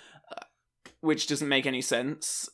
[1.01, 2.49] which doesn't make any sense.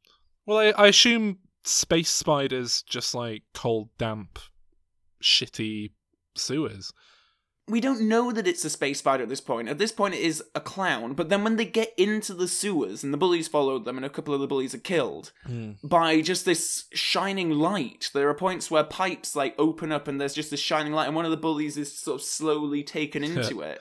[0.45, 4.39] Well, I, I assume space spiders just like cold, damp,
[5.23, 5.93] shitty
[6.37, 6.93] sewers.
[7.73, 9.69] We don't know that it's a space spider at this point.
[9.69, 11.15] At this point, it is a clown.
[11.15, 14.11] But then when they get into the sewers and the bullies followed them, and a
[14.11, 15.73] couple of the bullies are killed, Hmm.
[15.83, 18.11] by just this shining light.
[18.13, 21.17] There are points where pipes like open up and there's just this shining light, and
[21.17, 23.81] one of the bullies is sort of slowly taken into it,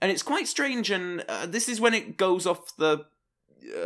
[0.00, 0.90] and it's quite strange.
[0.90, 3.04] And uh, this is when it goes off the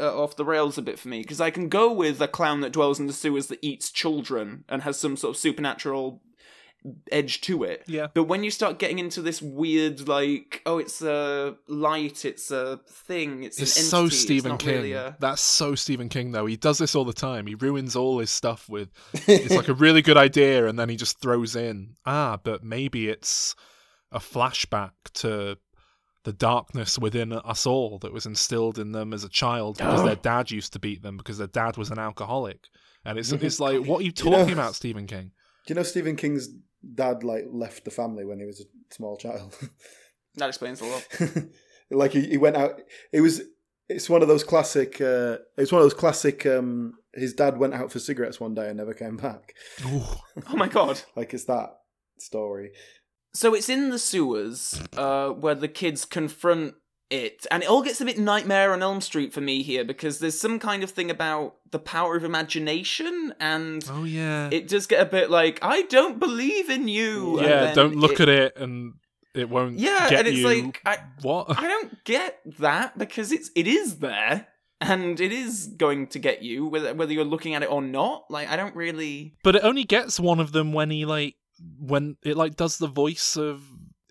[0.01, 2.61] uh, off the rails a bit for me because I can go with a clown
[2.63, 6.21] that dwells in the sewers that eats children and has some sort of supernatural
[7.13, 7.83] edge to it.
[7.87, 8.09] Yeah.
[8.15, 12.81] But when you start getting into this weird, like, oh, it's a light, it's a
[12.89, 14.75] thing, it's, It's an so entity, it's Stephen not King.
[14.75, 16.47] really a- That's so Stephen King, though.
[16.47, 17.47] He does this all the time.
[17.47, 18.89] He ruins all his stuff with.
[19.27, 23.09] It's like a really good idea, and then he just throws in, ah, but maybe
[23.09, 23.55] it's
[24.13, 25.59] a flashback to
[26.25, 30.17] the darkness within us all that was instilled in them as a child because their
[30.31, 32.67] dad used to beat them because their dad was an alcoholic.
[33.05, 35.31] And it's it's like, what are you You know- talking about, Stephen King?
[35.67, 36.49] Do you know Stephen King's
[36.95, 39.57] dad like left the family when he was a small child?
[40.39, 41.09] That explains a lot.
[41.91, 42.81] like he, he went out.
[43.13, 43.43] It was.
[43.89, 45.01] It's one of those classic.
[45.01, 46.47] Uh, it's one of those classic.
[46.47, 49.55] Um, his dad went out for cigarettes one day and never came back.
[49.85, 50.21] Oh
[50.55, 51.01] my god.
[51.17, 51.71] Like it's that
[52.19, 52.71] story.
[53.35, 56.75] So it's in the sewers uh, where the kids confront
[57.11, 60.19] it, and it all gets a bit Nightmare on Elm Street for me here because
[60.19, 64.49] there's some kind of thing about the power of imagination, and Oh, yeah.
[64.53, 67.41] it does get a bit like I don't believe in you.
[67.41, 68.95] yeah, don't look at it and
[69.35, 70.47] it won't Yeah, and it's you.
[70.47, 71.47] like I what?
[71.59, 74.47] I don't get that because it's it is there.
[74.81, 78.25] and it is going to get you whether whether you're looking at it or not.
[78.31, 79.35] Like I don't really.
[79.43, 81.35] But it only gets one of them when he like
[81.81, 83.63] when it like does the voice of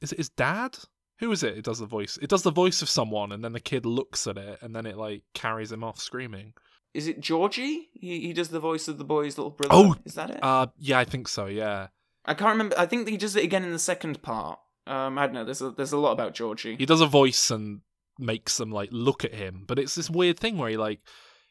[0.02, 0.78] is it his dad?
[1.20, 1.58] Who is it?
[1.58, 2.18] It does the voice.
[2.22, 4.86] It does the voice of someone, and then the kid looks at it, and then
[4.86, 6.54] it like carries him off screaming.
[6.94, 7.90] Is it Georgie?
[7.94, 9.74] He he does the voice of the boy's little brother.
[9.74, 10.40] Oh, is that it?
[10.44, 11.46] Uh, yeah, I think so.
[11.48, 11.88] Yeah,
[12.26, 12.76] I can't remember.
[12.78, 14.60] I think he does it again in the second part.
[14.86, 15.44] Um, I don't know.
[15.44, 16.76] There's a there's a lot about Georgie.
[16.78, 17.82] he does a voice and
[18.20, 21.02] makes them like look at him, but it's this weird thing where he like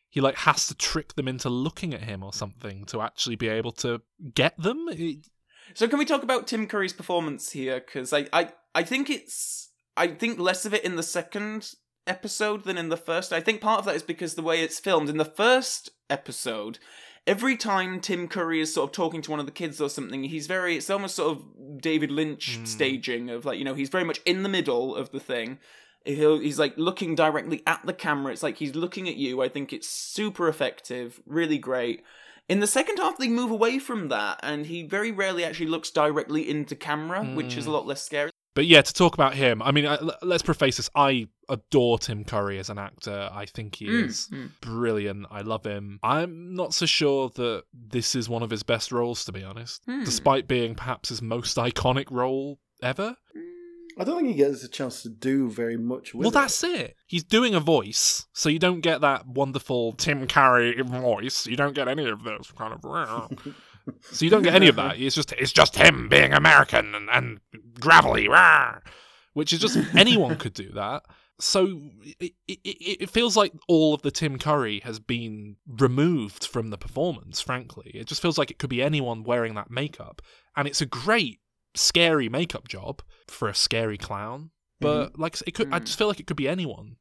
[0.08, 3.48] he like has to trick them into looking at him or something to actually be
[3.48, 4.00] able to
[4.34, 4.86] get them.
[4.90, 5.26] It-
[5.74, 7.80] So can we talk about Tim Curry's performance here?
[7.84, 11.72] Because I, I, I think it's I think less of it in the second
[12.06, 13.32] episode than in the first.
[13.32, 15.08] I think part of that is because the way it's filmed.
[15.08, 16.78] In the first episode,
[17.26, 20.24] every time Tim Curry is sort of talking to one of the kids or something,
[20.24, 22.66] he's very it's almost sort of David Lynch Mm.
[22.66, 25.58] staging of like, you know, he's very much in the middle of the thing.
[26.04, 28.32] He'll, he's like looking directly at the camera.
[28.32, 29.42] It's like he's looking at you.
[29.42, 32.04] I think it's super effective, really great.
[32.48, 35.90] In the second half, they move away from that, and he very rarely actually looks
[35.90, 38.30] directly into camera, which is a lot less scary.
[38.56, 40.90] But yeah, to talk about him, I mean, I, l- let's preface this.
[40.96, 43.28] I adore Tim Curry as an actor.
[43.32, 44.50] I think he Mm, is mm.
[44.60, 45.26] brilliant.
[45.30, 46.00] I love him.
[46.02, 49.82] I'm not so sure that this is one of his best roles, to be honest,
[49.84, 50.02] Hmm.
[50.04, 53.16] despite being perhaps his most iconic role ever.
[53.98, 56.34] I don't think he gets a chance to do very much with well, it.
[56.34, 56.96] that's it.
[57.06, 61.46] He's doing a voice, so you don't get that wonderful Tim Curry voice.
[61.46, 62.84] You don't get any of this kind of.
[64.10, 64.98] so you don't get any of that.
[64.98, 67.40] It's just it's just him being American and, and
[67.80, 68.78] gravelly, rah,
[69.34, 71.02] which is just anyone could do that.
[71.38, 76.70] So it, it, it feels like all of the Tim Curry has been removed from
[76.70, 77.40] the performance.
[77.42, 80.22] Frankly, it just feels like it could be anyone wearing that makeup,
[80.56, 81.40] and it's a great
[81.74, 84.50] scary makeup job for a scary clown.
[84.80, 85.84] But like I say, it could, I Mm.
[85.84, 86.96] just feel like it could be anyone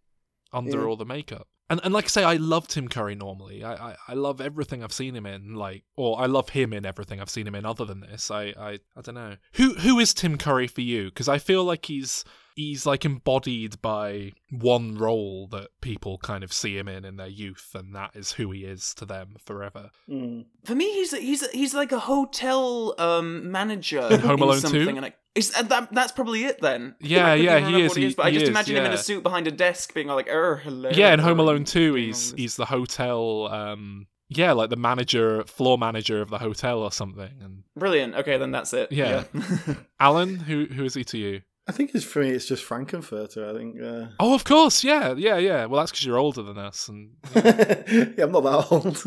[0.51, 0.85] under Yeah.
[0.85, 1.47] all the makeup.
[1.69, 3.63] And and like I say, I love Tim Curry normally.
[3.63, 5.55] I, I, I love everything I've seen him in.
[5.55, 7.65] Like, or I love him in everything I've seen him in.
[7.65, 11.05] Other than this, I I, I don't know who who is Tim Curry for you?
[11.05, 12.23] Because I feel like he's
[12.55, 17.27] he's like embodied by one role that people kind of see him in in their
[17.27, 19.89] youth, and that is who he is to them forever.
[20.09, 20.45] Mm.
[20.63, 24.95] For me, he's he's he's like a hotel um, manager In Home Alone something, 2?
[24.97, 26.95] and I, is uh, that that's probably it then?
[26.99, 28.85] Yeah, I couldn't yeah, even he is, what he- but I just is, imagine him
[28.85, 31.91] in a suit behind a desk, being like, "Er, hello." Yeah, in Home Alone 2,
[31.91, 36.79] doing he's he's the hotel um yeah, like the manager, floor manager of the hotel
[36.79, 37.29] or something.
[37.41, 38.15] And brilliant.
[38.15, 38.91] Okay, then that's it.
[38.91, 39.25] Yeah.
[39.99, 41.41] Alan, who who is he to you?
[41.67, 42.29] I think it's for me.
[42.29, 43.49] It's just Frank-N-Furter.
[43.49, 43.81] I think.
[43.81, 44.13] Uh...
[44.19, 45.65] Oh, of course, yeah, yeah, yeah.
[45.65, 48.97] Well, that's because you're older than us, and yeah, I'm not that old.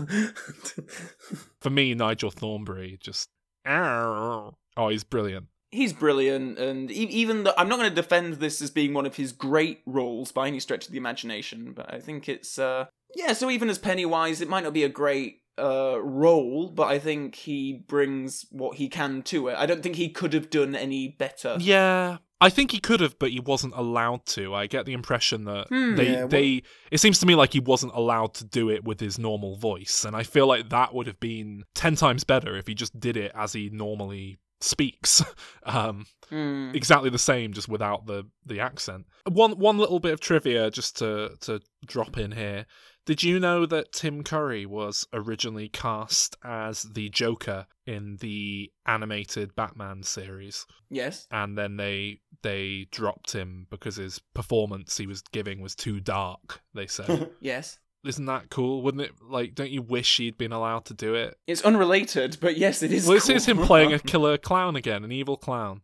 [1.60, 3.28] for me, Nigel Thornberry just
[3.66, 4.54] oh,
[4.90, 5.46] he's brilliant.
[5.70, 9.06] He's brilliant, and e- even though I'm not going to defend this as being one
[9.06, 12.86] of his great roles by any stretch of the imagination, but I think it's uh
[13.14, 13.32] yeah.
[13.32, 17.34] So even as Pennywise, it might not be a great uh role, but I think
[17.34, 19.56] he brings what he can to it.
[19.58, 21.56] I don't think he could have done any better.
[21.58, 24.54] Yeah, I think he could have, but he wasn't allowed to.
[24.54, 25.96] I get the impression that Hmm.
[25.96, 26.62] they Yeah, well- they.
[26.92, 30.04] It seems to me like he wasn't allowed to do it with his normal voice,
[30.04, 33.16] and I feel like that would have been ten times better if he just did
[33.16, 35.22] it as he normally speaks.
[35.64, 36.72] um, Hmm.
[36.74, 39.06] exactly the same, just without the the accent.
[39.26, 42.66] One one little bit of trivia, just to to drop in here.
[43.06, 49.54] Did you know that Tim Curry was originally cast as the Joker in the animated
[49.56, 51.26] Batman series, Yes.
[51.30, 56.60] and then they they dropped him because his performance he was giving was too dark?
[56.74, 57.78] They said, Yes.
[58.06, 58.82] "Isn't that cool?
[58.82, 59.12] Wouldn't it?
[59.28, 62.92] Like, don't you wish he'd been allowed to do it?" It's unrelated, but yes, it
[62.92, 63.06] is.
[63.06, 65.82] Well, this is him playing a killer clown again, an evil clown.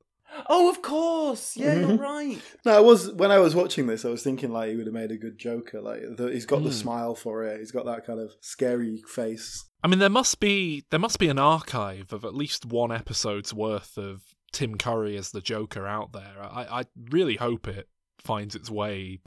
[0.49, 1.57] Oh, of course.
[1.57, 2.01] Yeah, you're Mhm.
[2.01, 2.43] right.
[2.65, 4.95] no, I was when I was watching this, I was thinking like he would have
[4.95, 5.81] made a good Joker.
[5.81, 6.75] Like the, he's got the Hmm.
[6.75, 7.61] smile for it.
[7.61, 9.65] He's got that kind of scary face.
[9.85, 13.55] I mean, there must be there must be an archive of at least one episode's
[13.55, 14.23] worth of
[14.53, 16.37] Tim Curry as the Joker out there.
[16.43, 19.21] I, I really hope it finds its way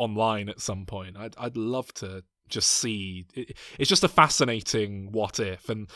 [0.00, 1.16] online at some point.
[1.16, 3.26] I'd I'd love to just see.
[3.34, 5.88] It, it's just a fascinating what if, and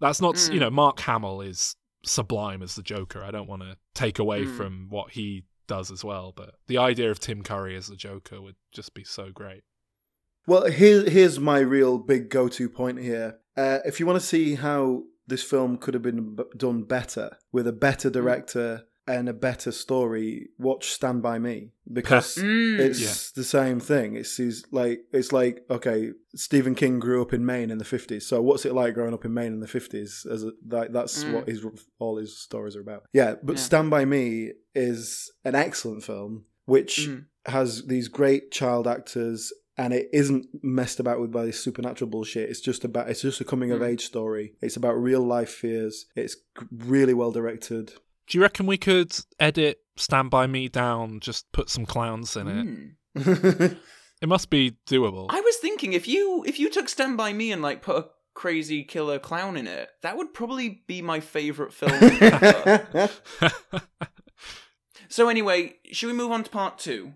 [0.00, 0.54] that's not Mm.
[0.54, 3.22] you know Mark Hamill is sublime as the Joker.
[3.22, 4.56] I don't want to take away Mm.
[4.56, 8.42] from what he does as well, but the idea of Tim Curry as the Joker
[8.42, 9.62] would just be so great.
[10.46, 13.38] Well, here, here's my real big go-to point here.
[13.56, 17.36] Uh, if you want to see how this film could have been b- done better
[17.52, 22.78] with a better director and a better story, watch Stand by Me because Mm.
[22.78, 23.32] it's Yeah.
[23.34, 24.14] the same thing.
[24.16, 28.26] It's these, like it's like okay, Stephen King grew up in Maine in the fifties.
[28.26, 30.24] So what's it like growing up in Maine in the fifties?
[30.30, 31.32] As a, that, that's Mm.
[31.34, 31.64] what his
[31.98, 33.04] all his stories are about.
[33.12, 33.62] Yeah, but Yeah.
[33.62, 37.24] Stand by Me is an excellent film which Mm.
[37.46, 42.48] has these great child actors and it isn't messed about with by this supernatural bullshit.
[42.50, 43.88] It's just about it's just a coming of Mm.
[43.88, 44.54] age story.
[44.62, 46.06] It's about real life fears.
[46.14, 46.36] It's
[46.70, 47.94] really well directed.
[48.32, 52.48] Do you reckon we could edit Stand By Me down, just put some clowns in
[52.48, 53.22] it?
[53.22, 53.66] Hmm.
[54.22, 55.26] It must be doable.
[55.30, 58.08] I was thinking if you if you took Stand by Me and like put a
[58.34, 61.90] crazy killer clown in it, that would probably be my favorite film.
[62.00, 63.10] ever.
[65.08, 67.14] so anyway, should we move on to part two?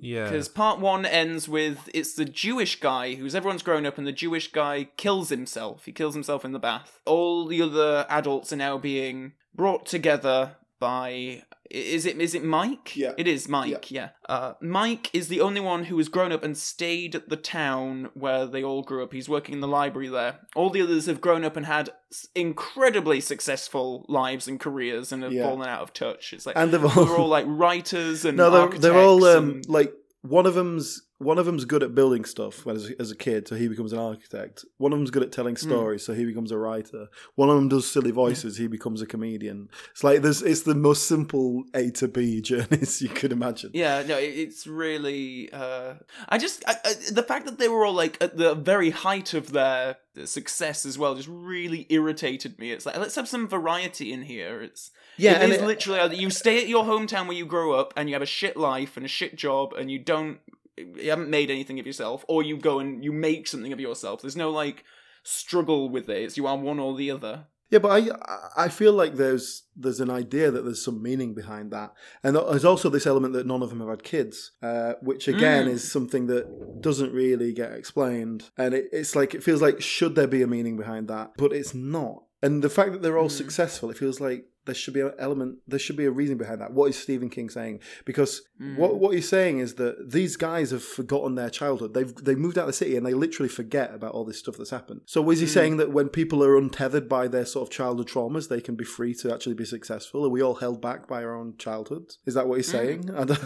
[0.00, 0.24] yeah.
[0.24, 4.12] Because part one ends with it's the Jewish guy who's everyone's grown up, and the
[4.12, 5.84] Jewish guy kills himself.
[5.84, 7.00] He kills himself in the bath.
[7.04, 11.42] All the other adults are now being brought together by.
[11.68, 12.96] Is it is it Mike?
[12.96, 13.14] Yeah.
[13.18, 13.90] it is Mike.
[13.90, 17.36] Yeah, Uh, Mike is the only one who has grown up and stayed at the
[17.36, 19.12] town where they all grew up.
[19.12, 20.38] He's working in the library there.
[20.54, 21.90] All the others have grown up and had
[22.36, 25.42] incredibly successful lives and careers and have Yeah.
[25.44, 26.32] fallen out of touch.
[26.32, 29.68] It's like and they're all, all like writers and no, they're, they're all um, and-
[29.68, 29.92] like
[30.22, 33.48] one of them's one of them's good at building stuff when as, as a kid,
[33.48, 34.64] so he becomes an architect.
[34.76, 35.60] One of them's good at telling Hmm.
[35.68, 37.08] stories, so he becomes a writer.
[37.36, 39.68] One of them does silly voices, he becomes a comedian.
[39.92, 43.70] It's like there's it's the most simple A to B journeys you could imagine.
[43.72, 45.50] Yeah, no, it's really.
[45.52, 45.94] Uh,
[46.28, 49.32] I just I, I, the fact that they were all like at the very height
[49.34, 52.72] of their success as well just really irritated me.
[52.72, 54.62] It's like let's have some variety in here.
[54.62, 57.72] It's Yeah, it and is it- literally you stay at your hometown where you grow
[57.72, 60.38] up and you have a shit life and a shit job and you don't
[60.76, 64.20] you haven't made anything of yourself, or you go and you make something of yourself.
[64.22, 64.84] There's no like
[65.22, 66.22] struggle with it.
[66.22, 67.46] It's you are one or the other.
[67.68, 71.72] Yeah, but I I feel like there's there's an idea that there's some meaning behind
[71.72, 75.26] that, and there's also this element that none of them have had kids, uh, which
[75.26, 75.70] again Mm.
[75.70, 80.14] is something that doesn't really get explained, and it, it's like it feels like should
[80.14, 82.22] there be a meaning behind that, but it's not.
[82.40, 83.42] And the fact that they're all Mm.
[83.42, 86.60] successful, it feels like there should be an element, there should be a reason behind
[86.60, 86.72] that.
[86.72, 87.80] What is Stephen King saying?
[88.04, 88.76] Because Mm.
[88.76, 91.94] what what he's saying is that these guys have forgotten their childhood.
[91.94, 94.56] They've they've moved out of the city and they literally forget about all this stuff
[94.56, 95.02] that's happened.
[95.06, 95.50] So is he Mm.
[95.50, 98.84] saying that when people are untethered by their sort of childhood traumas, they can be
[98.84, 100.24] free to actually be successful?
[100.24, 102.14] Are we all held back by our own childhood?
[102.26, 102.72] Is that what he's Mm.
[102.72, 103.10] saying?
[103.16, 103.44] I, don't...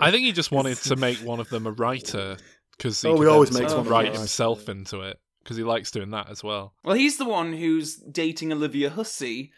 [0.00, 2.36] I think he just wanted to make one of them a writer
[2.76, 5.62] because he Oh, could he always makes one of write himself into it because he
[5.62, 6.72] likes doing that as well.
[6.84, 9.52] Well, he's the one who's dating Olivia Hussey,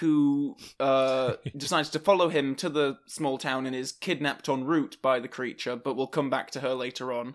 [0.00, 4.96] who uh, decides to follow him to the small town and is kidnapped en route
[5.02, 7.34] by the creature, but we'll come back to her later on.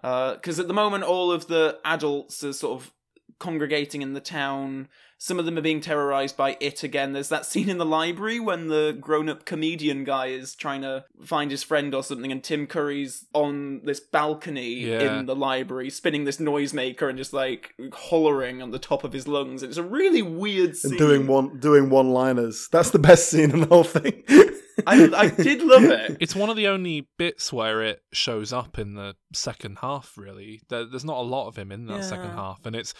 [0.00, 2.92] Because at the moment, all of the adults are sort of
[3.38, 4.88] congregating in the town.
[5.20, 7.12] Some of them are being terrorized by it again.
[7.12, 11.04] There's that scene in the library when the grown up comedian guy is trying to
[11.24, 15.18] find his friend or something, and Tim Curry's on this balcony Yeah.
[15.18, 19.26] in the library spinning this noisemaker and just like hollering on the top of his
[19.26, 19.62] lungs.
[19.64, 20.92] It's a really weird scene.
[20.92, 22.68] and doing one doing one liners.
[22.70, 24.22] That's the best scene in the whole thing.
[24.86, 26.16] I, I did love it.
[26.20, 30.16] It's one of the only bits where it shows up in the second half.
[30.16, 32.94] Really, there, there's not a lot of him in that second half, and it's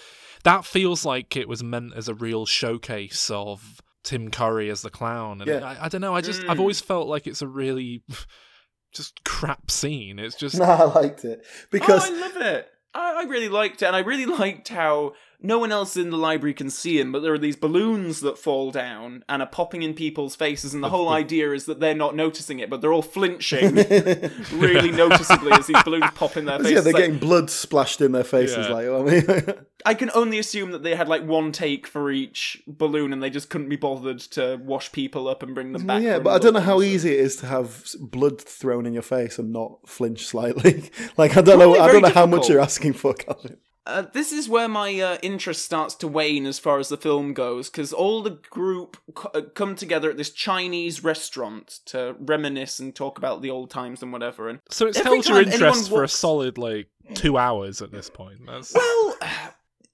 [0.45, 4.91] that feels like it was meant as a real showcase of Tim Curry as the
[4.91, 5.41] clown.
[5.41, 5.65] And Yeah.
[5.65, 6.15] I, I don't know.
[6.15, 6.61] I just I've Mm.
[6.61, 8.03] always felt like it's a really
[8.95, 10.19] just crap scene.
[10.19, 12.69] It's just no, I liked it because oh, I love it.
[12.95, 16.17] I, I really liked it, and I really liked how no one else in the
[16.17, 19.83] library can see him, but there are these balloons that fall down and are popping
[19.83, 22.93] in people's faces, and the whole idea is that they're not noticing it, but they're
[22.93, 23.75] all flinching
[24.53, 26.73] really noticeably as these balloons pop in their faces.
[26.75, 28.67] yeah, they're Like, getting blood splashed in their faces.
[28.69, 28.73] Yeah.
[28.75, 29.55] Like, I mean,
[29.87, 33.31] I can only assume that they had like one take for each balloon, and they
[33.31, 36.03] just couldn't be bothered to wash people up and bring them back.
[36.03, 39.03] yeah, but I don't know how easy it is to have blood thrown in your
[39.03, 40.91] face and not flinch slightly.
[41.17, 41.77] like, I don't know.
[41.77, 43.57] I don't know how much you're asking for, Calvin.
[43.89, 47.33] Uh, this is where my uh, interest starts to wane as far as the film
[47.33, 52.79] goes, because all the group c- uh, come together at this Chinese restaurant to reminisce
[52.79, 54.51] and talk about the old times and whatever.
[54.51, 57.91] And so it's every held your interest anyone for a solid like two hours at
[57.91, 58.41] this point.
[58.47, 59.17] That's well,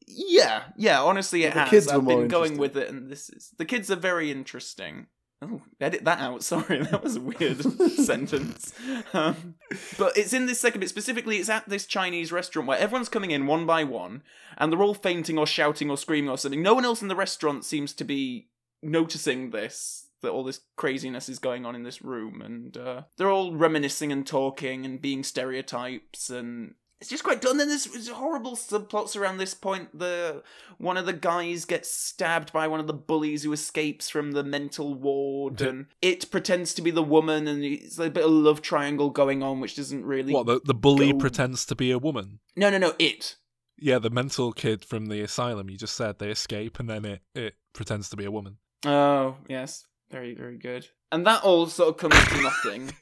[0.08, 1.00] yeah, yeah.
[1.00, 1.70] Honestly, it The has.
[1.70, 5.06] kids I've been going with it, and this is the kids are very interesting.
[5.44, 6.42] Oh, edit that out.
[6.42, 8.72] Sorry, that was a weird sentence.
[9.12, 9.56] Um,
[9.98, 11.36] but it's in this second bit specifically.
[11.36, 14.22] It's at this Chinese restaurant where everyone's coming in one by one,
[14.56, 16.62] and they're all fainting or shouting or screaming or something.
[16.62, 18.48] No one else in the restaurant seems to be
[18.82, 20.08] noticing this.
[20.22, 24.10] That all this craziness is going on in this room, and uh, they're all reminiscing
[24.10, 27.58] and talking and being stereotypes, and it's just quite done.
[27.58, 29.98] Then there's, horrible subplots around this point.
[29.98, 30.42] The
[30.78, 34.42] one of the guys gets stabbed by one of the bullies who escapes from the
[34.44, 38.62] mental ward, and it pretends to be the woman, and it's a bit of love
[38.62, 40.32] triangle going on, which doesn't really.
[40.32, 42.40] what the the bully go- pretends to be a woman.
[42.56, 42.94] No, no, no.
[42.98, 43.36] It.
[43.76, 45.68] Yeah, the mental kid from the asylum.
[45.68, 48.58] You just said they escape, and then it it pretends to be a woman.
[48.86, 50.88] Oh yes, very very good.
[51.12, 52.92] And that all sort of comes to nothing.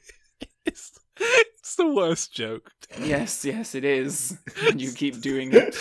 [1.63, 2.73] It's, It's the worst joke.
[2.99, 4.37] Yes, yes, it is.
[4.67, 5.73] And you keep doing it.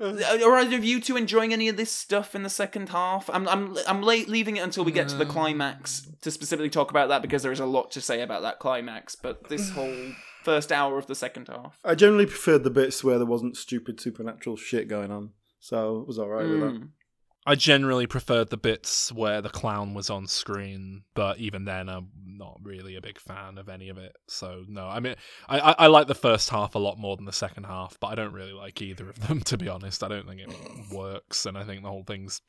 [0.00, 3.28] Are either of you two enjoying any of this stuff in the second half?
[3.28, 6.90] I'm I'm I'm late leaving it until we get to the climax to specifically talk
[6.92, 9.16] about that because there is a lot to say about that climax.
[9.16, 10.12] But this whole
[10.44, 14.00] first hour of the second half, I generally preferred the bits where there wasn't stupid
[14.00, 16.70] supernatural shit going on, so it was all right with that.
[16.70, 16.84] Hmm.
[17.48, 22.10] I generally preferred the bits where the clown was on screen, but even then, I'm
[22.26, 24.14] not really a big fan of any of it.
[24.26, 25.14] So no, I mean,
[25.48, 28.08] I, I, I like the first half a lot more than the second half, but
[28.08, 30.04] I don't really like either of them to be honest.
[30.04, 30.54] I don't think it
[30.92, 32.42] works, and I think the whole thing's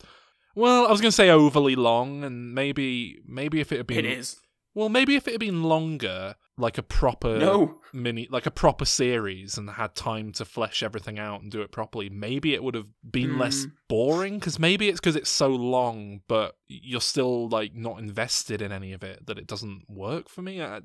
[0.53, 3.99] well, I was going to say overly long, and maybe maybe if it had been
[3.99, 4.35] it is
[4.79, 7.79] well, maybe if it had been longer, like a proper no.
[7.93, 11.71] mini like a proper series and had time to flesh everything out and do it
[11.71, 13.71] properly maybe it would have been less Mm.
[13.87, 18.73] boring because maybe it's because it's so long but you're still like not invested in
[18.73, 20.81] any of it that it doesn't work for me i,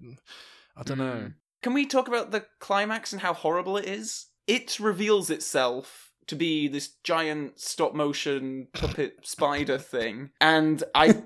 [0.76, 1.34] I don't know Mm.
[1.64, 4.26] Can we talk about the climax and how horrible it is?
[4.46, 11.22] It reveals itself to be this giant stop motion puppet spider thing, and I.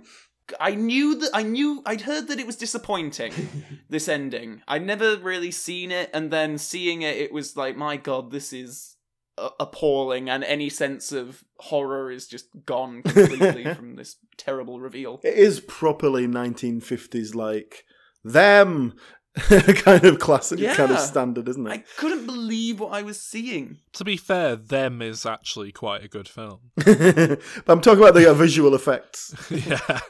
[0.60, 3.32] I knew that I knew I'd heard that it was disappointing
[3.88, 4.62] this ending.
[4.68, 8.52] I'd never really seen it and then seeing it it was like my god this
[8.52, 8.96] is
[9.38, 15.20] a- appalling and any sense of horror is just gone completely from this terrible reveal.
[15.22, 17.84] It is properly 1950s, like
[18.24, 18.94] them
[19.38, 21.70] kind of classic, kind of standard, isn't it?
[21.70, 23.78] I couldn't believe what I was seeing.
[23.92, 28.30] to be fair them is actually quite a good film but I'm talking about the
[28.30, 29.34] uh, visual effects.
[29.50, 30.00] yeah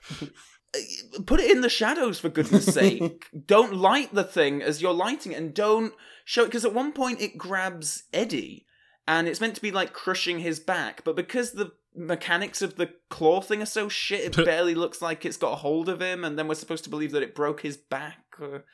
[1.24, 5.32] put it in the shadows for goodness sake don't light the thing as you're lighting
[5.32, 5.94] it and don't
[6.24, 8.66] show it because at one point it grabs eddie
[9.06, 12.90] and it's meant to be like crushing his back but because the mechanics of the
[13.08, 16.22] claw thing are so shit it barely looks like it's got a hold of him
[16.22, 18.64] and then we're supposed to believe that it broke his back or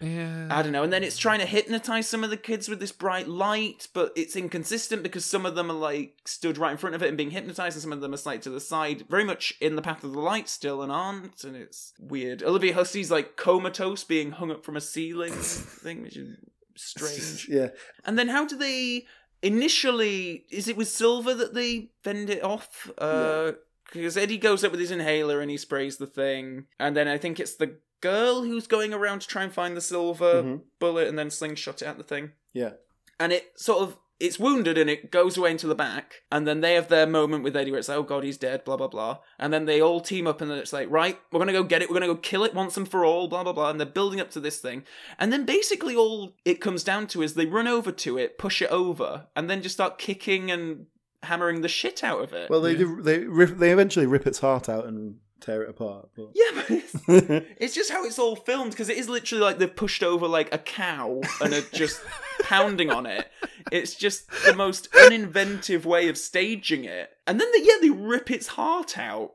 [0.00, 0.82] yeah I don't know.
[0.82, 4.12] And then it's trying to hypnotize some of the kids with this bright light, but
[4.16, 7.16] it's inconsistent because some of them are like stood right in front of it and
[7.16, 9.82] being hypnotized, and some of them are slightly to the side, very much in the
[9.82, 11.44] path of the light still and aren't.
[11.44, 12.42] And it's weird.
[12.42, 16.36] Olivia Hussey's like comatose, being hung up from a ceiling thing, which is
[16.74, 17.48] strange.
[17.50, 17.68] yeah.
[18.04, 19.06] And then how do they
[19.42, 20.44] initially?
[20.50, 22.90] Is it with Silver that they fend it off?
[22.98, 23.52] Uh,
[23.92, 27.18] because Eddie goes up with his inhaler and he sprays the thing, and then I
[27.18, 30.60] think it's the girl who's going around to try and find the silver Mhm.
[30.78, 32.32] bullet and then slingshot it at the thing.
[32.52, 32.72] Yeah.
[33.18, 36.62] And it sort of it's wounded and it goes away into the back, and then
[36.62, 38.88] they have their moment with Eddie where it's like, oh god, he's dead, blah blah
[38.88, 41.62] blah, and then they all team up and then it's like, right, we're gonna go
[41.62, 43.78] get it, we're gonna go kill it once and for all, blah blah blah, and
[43.78, 44.84] they're building up to this thing,
[45.18, 48.62] and then basically all it comes down to is they run over to it, push
[48.62, 50.86] it over, and then just start kicking and
[51.22, 52.48] hammering the shit out of it.
[52.48, 56.08] Well, they do, they rip, they eventually rip its heart out and tear it apart.
[56.16, 56.28] But...
[56.34, 56.94] yeah, but it's,
[57.58, 60.52] it's just how it's all filmed because it is literally like they've pushed over like
[60.54, 62.00] a cow and are just
[62.42, 63.30] pounding on it.
[63.72, 67.10] It's just the most uninventive way of staging it.
[67.26, 69.34] And then they, yeah, they rip its heart out.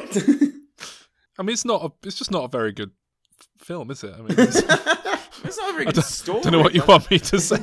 [0.00, 2.90] i mean it's not a, it's just not a very good
[3.58, 4.62] film is it i mean it's,
[5.44, 6.40] It's not a very good don't, story.
[6.40, 7.58] don't know what you want me to say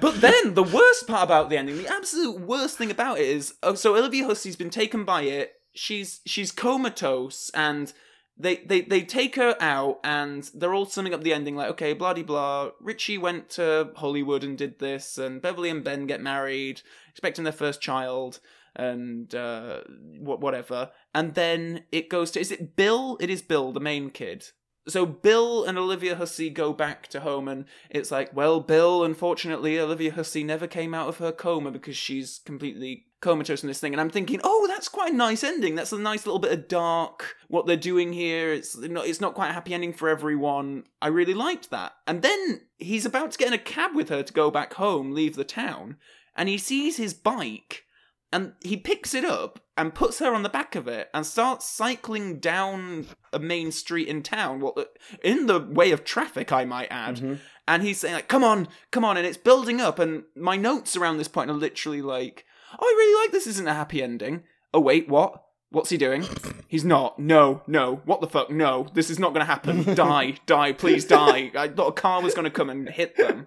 [0.00, 3.54] But then the worst part about the ending, the absolute worst thing about it is,
[3.62, 5.52] oh, so Olivia Hussey's been taken by it.
[5.74, 7.92] She's she's comatose, and
[8.36, 11.92] they they they take her out, and they're all summing up the ending like, okay,
[11.92, 12.70] blah blah.
[12.80, 17.52] Richie went to Hollywood and did this, and Beverly and Ben get married, expecting their
[17.52, 18.40] first child,
[18.74, 19.80] and uh,
[20.18, 20.90] whatever.
[21.14, 23.16] And then it goes to is it Bill?
[23.20, 24.46] It is Bill, the main kid.
[24.86, 29.78] So Bill and Olivia Hussey go back to home, and it's like, well, Bill, unfortunately,
[29.78, 33.92] Olivia Hussey never came out of her coma because she's completely comatose in this thing.
[33.92, 35.74] And I'm thinking, oh, that's quite a nice ending.
[35.74, 37.34] That's a nice little bit of dark.
[37.48, 40.84] What they're doing here, it's not, it's not quite a happy ending for everyone.
[41.02, 41.92] I really liked that.
[42.06, 45.12] And then he's about to get in a cab with her to go back home,
[45.12, 45.96] leave the town,
[46.36, 47.84] and he sees his bike.
[48.32, 51.68] And he picks it up and puts her on the back of it and starts
[51.68, 54.74] cycling down a main street in town, well,
[55.22, 57.18] in the way of traffic, I might add.
[57.18, 57.38] Mhm.
[57.68, 59.16] And he's saying, like, come on, come on.
[59.16, 60.00] And it's building up.
[60.00, 62.44] And my notes around this point are literally like,
[62.80, 64.42] I really like this isn't a happy ending.
[64.72, 65.42] Oh, wait, what?
[65.70, 66.24] What's he doing?
[66.68, 67.18] He's not.
[67.18, 67.96] No, no.
[68.04, 68.50] What the fuck?
[68.50, 68.86] No.
[68.94, 69.94] This is not going to happen.
[69.94, 71.50] die, die, please die.
[71.56, 73.46] I thought a car was going to come and hit them.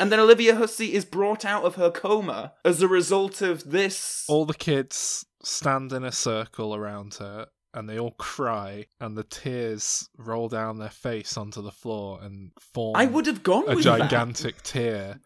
[0.00, 4.24] And then Olivia Hussey is brought out of her coma as a result of this.
[4.28, 9.22] all the kids stand in a circle around her and they all cry and the
[9.24, 13.74] tears roll down their face onto the floor and form I would have gone a
[13.74, 13.98] with that.
[14.00, 15.20] gigantic tear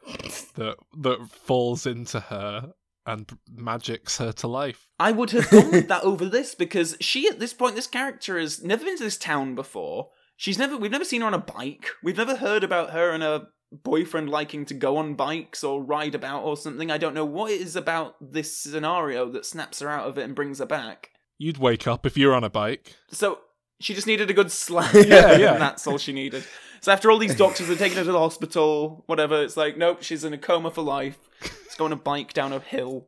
[0.57, 2.73] that that falls into her
[3.07, 4.89] and magics her to life.
[4.99, 8.39] I would have gone with that over this because she, at this point, this character
[8.39, 10.11] has never been to this town before.
[10.37, 11.89] She's never we've never seen her on a bike.
[12.03, 16.15] We've never heard about her and her boyfriend liking to go on bikes or ride
[16.15, 16.91] about or something.
[16.91, 20.25] I don't know what it is about this scenario that snaps her out of it
[20.25, 21.11] and brings her back.
[21.39, 22.97] You'd wake up if you're on a bike.
[23.11, 23.39] So
[23.81, 24.93] she just needed a good slap.
[24.95, 25.03] Yeah,
[25.37, 25.53] yeah.
[25.53, 26.45] and that's all she needed.
[26.81, 30.03] So after all these doctors had taken her to the hospital, whatever, it's like, nope,
[30.03, 31.19] she's in a coma for life.
[31.43, 33.07] Let's go on a bike down a hill.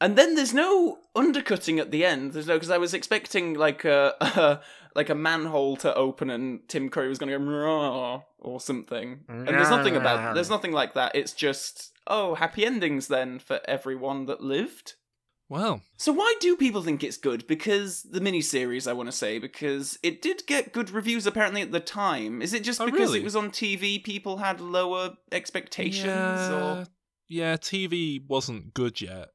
[0.00, 2.32] And then there's no undercutting at the end.
[2.32, 4.60] There's no because I was expecting like a, a
[4.94, 9.20] like a manhole to open and Tim Curry was going to go or something.
[9.28, 11.14] And there's nothing about there's nothing like that.
[11.14, 14.94] It's just oh, happy endings then for everyone that lived.
[15.54, 17.46] Well, So why do people think it's good?
[17.46, 21.70] Because the miniseries, I want to say, because it did get good reviews apparently at
[21.70, 22.42] the time.
[22.42, 23.20] Is it just Oh, because really?
[23.20, 26.06] it was on TV, people had lower expectations?
[26.50, 26.86] Or
[27.28, 29.28] yeah, TV wasn't good yet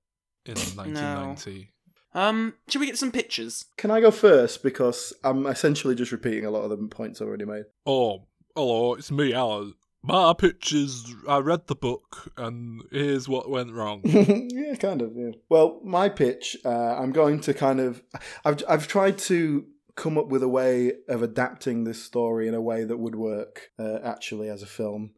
[0.46, 1.72] in 1990.
[2.14, 3.64] um, should we get some pictures?
[3.78, 7.26] Can I go first because I'm essentially just repeating a lot of the points I
[7.26, 7.64] already made.
[7.86, 9.74] Oh, hello, it's me, Alan.
[10.02, 11.14] My pictures.
[11.28, 14.02] I read the book, and here's what went wrong.
[14.06, 15.12] yeah, kind of.
[15.16, 15.32] Yeah.
[15.50, 18.02] Well, my pitch, uh, I'm going to kind of,
[18.46, 22.62] I've I've tried to come up with a way of adapting this story in a
[22.62, 25.12] way that would work uh, actually as a film.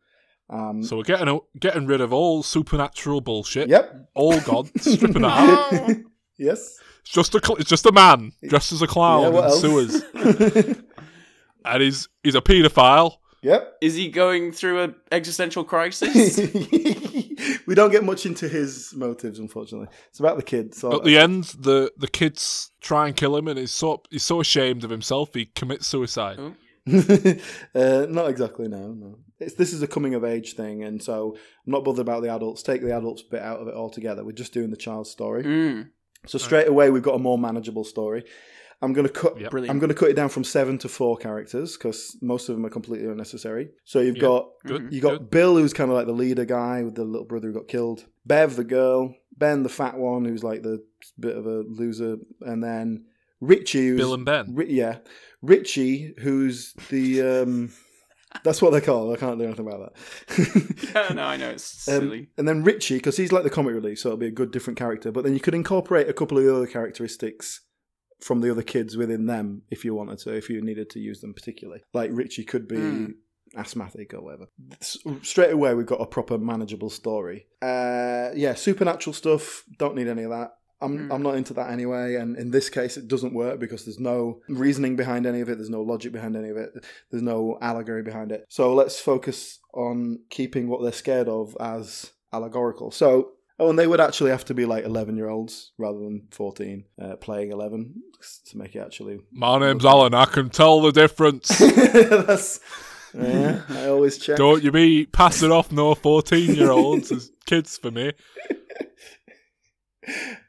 [0.50, 3.70] Um, so we're getting getting rid of all supernatural bullshit.
[3.70, 4.10] yep.
[4.16, 5.72] All gone, stripping out.
[6.38, 6.78] yes.
[7.02, 9.30] It's just a it's just a man dressed as a clown yeah.
[9.30, 9.62] In else?
[9.62, 10.04] sewers,
[11.66, 13.18] and he's he's a paedophile.
[13.42, 13.78] Yep.
[13.82, 16.38] Is he going through an existential crisis?
[17.68, 19.88] we don't get much into his motives, unfortunately.
[20.10, 20.76] It's about the kid.
[20.76, 24.24] So At the end, the the kids try and kill him, and he's so he's
[24.24, 26.38] so ashamed of himself he commits suicide.
[26.40, 26.54] Oh.
[27.76, 28.68] uh, not exactly.
[28.68, 29.20] No, no.
[29.40, 32.30] It's, this is a coming of age thing, and so I'm not bothered about the
[32.34, 32.64] adults.
[32.64, 34.24] Take the adults bit out of it altogether.
[34.24, 35.44] We're just doing the child's story.
[35.44, 35.90] Mm,
[36.28, 38.24] So straight away, we've got a more manageable story.
[38.82, 39.40] I'm going to cut.
[39.40, 39.52] Yep.
[39.52, 39.72] brilliant.
[39.72, 42.66] I'm going to cut it down from seven to four characters because most of them
[42.66, 43.70] are completely unnecessary.
[43.86, 44.22] So you've Yep.
[44.22, 44.88] got Good.
[44.92, 45.30] you got good.
[45.30, 48.06] Bill, who's kind of like the leader guy with the little brother who got killed.
[48.26, 49.14] Bev, the girl.
[49.38, 50.84] Ben, the fat one, who's like the
[51.20, 53.06] bit of a loser, and then
[53.40, 54.54] Richie, who's Bill and Ben.
[54.54, 54.98] Ri- yeah,
[55.42, 57.72] Richie, who's the um,
[58.44, 59.16] that's what they're called.
[59.16, 60.92] I can't do anything about that.
[61.10, 62.30] no, no, I know it's Um, silly.
[62.38, 64.78] and then Richie, because he's like the comic relief, so it'll be a good different
[64.78, 65.12] character.
[65.12, 67.62] But then you could incorporate a couple of the other characteristics
[68.22, 71.22] from the other kids within them if you wanted to, if you needed to use
[71.22, 71.82] them particularly.
[71.94, 73.14] Like Richie could be Mm.
[73.58, 74.46] asthmatic or whatever.
[75.24, 77.48] Straight away, we've got a proper manageable story.
[77.62, 79.64] Uh, yeah, supernatural stuff.
[79.78, 80.52] Don't need any of that.
[80.84, 81.14] I'm, Mm.
[81.14, 84.42] I'm not into that anyway, and in this case, it doesn't work because there's no
[84.50, 85.58] reasoning behind any of it.
[85.58, 86.72] There's no logic behind any of it.
[87.12, 88.46] There's no allegory behind it.
[88.50, 92.90] So let's focus on keeping what they're scared of as allegorical.
[92.92, 96.28] So, oh, and they would actually have to be like 11 year olds rather than
[96.32, 97.94] 14 uh, playing 11
[98.48, 99.20] to make it actually.
[99.32, 100.14] My name's Alan.
[100.14, 101.48] I can tell the difference.
[101.60, 102.60] That's.
[103.14, 104.38] Yeah, I always check.
[104.38, 108.14] Don't you be passing off no fourteen year olds as kids for me.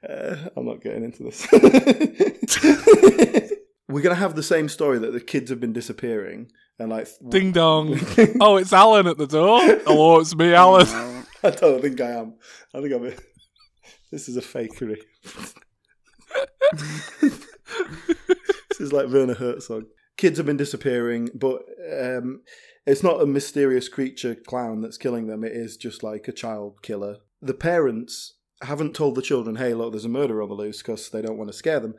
[0.08, 1.44] Uh, I'm not getting into this.
[3.88, 7.50] We're gonna have the same story that the kids have been disappearing, and like, Ding
[7.50, 7.98] dong.
[8.40, 9.60] Oh, it's Alan at the door.
[9.84, 10.86] Hello, it's me, Alan.
[11.44, 12.34] I don't think I am.
[12.74, 13.06] I think I'm.
[13.06, 13.12] A,
[14.12, 14.98] this is a fakery.
[17.20, 19.84] this is like Werner Herzog.
[20.16, 21.62] Kids have been disappearing, but
[22.00, 22.42] um,
[22.86, 25.42] it's not a mysterious creature clown that's killing them.
[25.42, 27.16] It is just like a child killer.
[27.40, 31.10] The parents haven't told the children, "Hey, look, there's a murder on the loose," because
[31.10, 31.94] they don't want to scare them.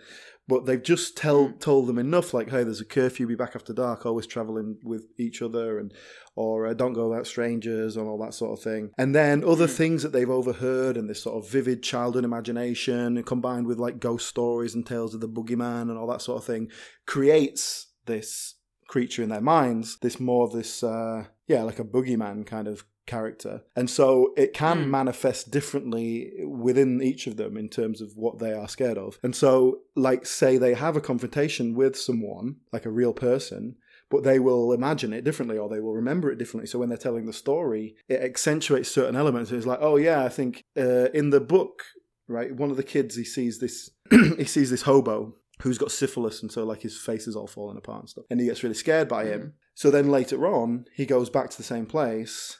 [0.48, 3.28] But they've just tell told them enough, like, "Hey, there's a curfew.
[3.28, 4.06] Be back after dark.
[4.06, 5.94] Always traveling with each other, and
[6.36, 8.92] or uh, don't go without strangers and all that sort of thing.
[8.98, 13.68] And then other things that they've overheard and this sort of vivid childhood imagination combined
[13.68, 16.70] with like ghost stories and tales of the boogeyman and all that sort of thing
[17.06, 18.56] creates this
[18.88, 22.84] creature in their minds, this more of this, uh, yeah, like a boogeyman kind of
[23.06, 23.64] character.
[23.76, 24.92] And so it can Hmm.
[24.92, 29.20] manifest differently within each of them in terms of what they are scared of.
[29.24, 33.76] And so, like, say they have a confrontation with someone, like a real person,
[34.10, 36.68] but they will imagine it differently or they will remember it differently.
[36.68, 39.52] So when they're telling the story, it accentuates certain elements.
[39.52, 41.84] It's like, oh yeah, I think uh, in the book,
[42.28, 43.90] right, one of the kids he sees this
[44.38, 47.78] he sees this hobo who's got syphilis and so like his face is all falling
[47.78, 49.54] apart and stuff, and he gets really scared by him.
[49.76, 52.60] So then later on, he goes back to the same place,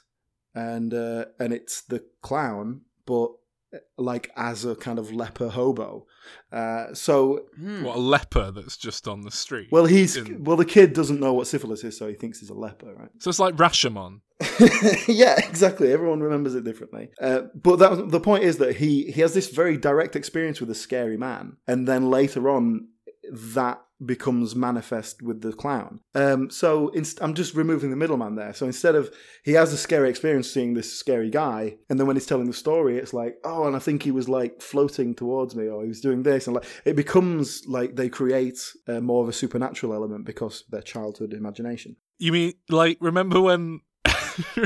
[0.54, 3.30] and uh, and it's the clown, but
[3.74, 6.06] uh, like as a kind of leper hobo.
[6.50, 7.82] Uh, so Hmm.
[7.84, 9.68] What a leper that's just on the street.
[9.70, 12.48] well, he's In- well, the kid doesn't know what syphilis is, so he thinks he's
[12.50, 13.10] a leper, right?
[13.18, 14.20] So it's like Rashomon.
[15.08, 15.92] yeah, exactly.
[15.92, 17.10] Everyone remembers it differently.
[17.20, 20.70] Uh, but that, the point is that he he has this very direct experience with
[20.70, 22.88] a scary man, and then later on,
[23.30, 26.00] that becomes manifest with the clown.
[26.14, 28.52] Um, so inst- I'm just removing the middleman there.
[28.52, 29.14] So instead of
[29.44, 32.52] he has a scary experience seeing this scary guy, and then when he's telling the
[32.52, 35.88] story, it's like, oh, and I think he was like floating towards me, or he
[35.88, 39.94] was doing this, and like it becomes like they create uh, more of a supernatural
[39.94, 41.96] element because their childhood imagination.
[42.18, 43.80] You mean like remember when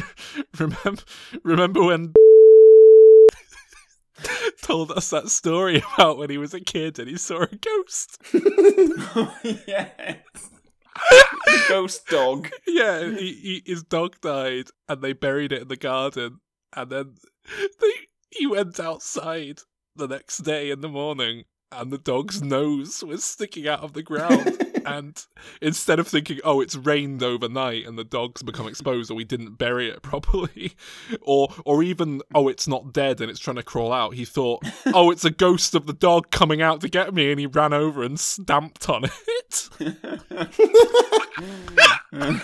[0.58, 1.02] remember
[1.42, 2.12] remember when
[4.62, 8.18] told us that story about when he was a kid and he saw a ghost?
[9.66, 10.50] yes.
[11.68, 12.50] Ghost dog.
[12.66, 16.40] yeah, he, he, his dog died and they buried it in the garden
[16.74, 17.14] and then
[17.80, 17.92] they
[18.30, 19.60] he went outside
[19.96, 24.02] the next day in the morning and the dog's nose was sticking out of the
[24.02, 24.58] ground.
[24.96, 25.26] And
[25.60, 29.56] instead of thinking, oh, it's rained overnight and the dog's become exposed or we didn't
[29.56, 30.72] bury it properly,
[31.20, 34.62] or or even, oh, it's not dead and it's trying to crawl out, he thought,
[34.86, 37.72] oh, it's a ghost of the dog coming out to get me and he ran
[37.72, 39.68] over and stamped on it.
[42.12, 42.40] and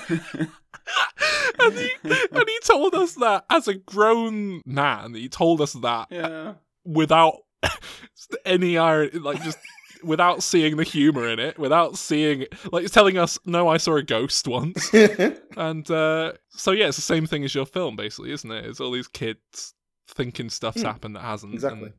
[1.74, 1.90] he
[2.32, 6.54] and he told us that as a grown man, he told us that Yeah.
[6.84, 7.38] without
[8.44, 9.58] any irony, like just
[10.04, 13.96] without seeing the humor in it, without seeing like it's telling us, "No, I saw
[13.96, 14.92] a ghost once,"
[15.56, 18.64] and uh, so yeah, it's the same thing as your film, basically, isn't it?
[18.64, 19.74] It's all these kids
[20.08, 20.86] thinking stuff's Hmm.
[20.86, 21.54] happened that hasn't.
[21.54, 21.92] Exactly.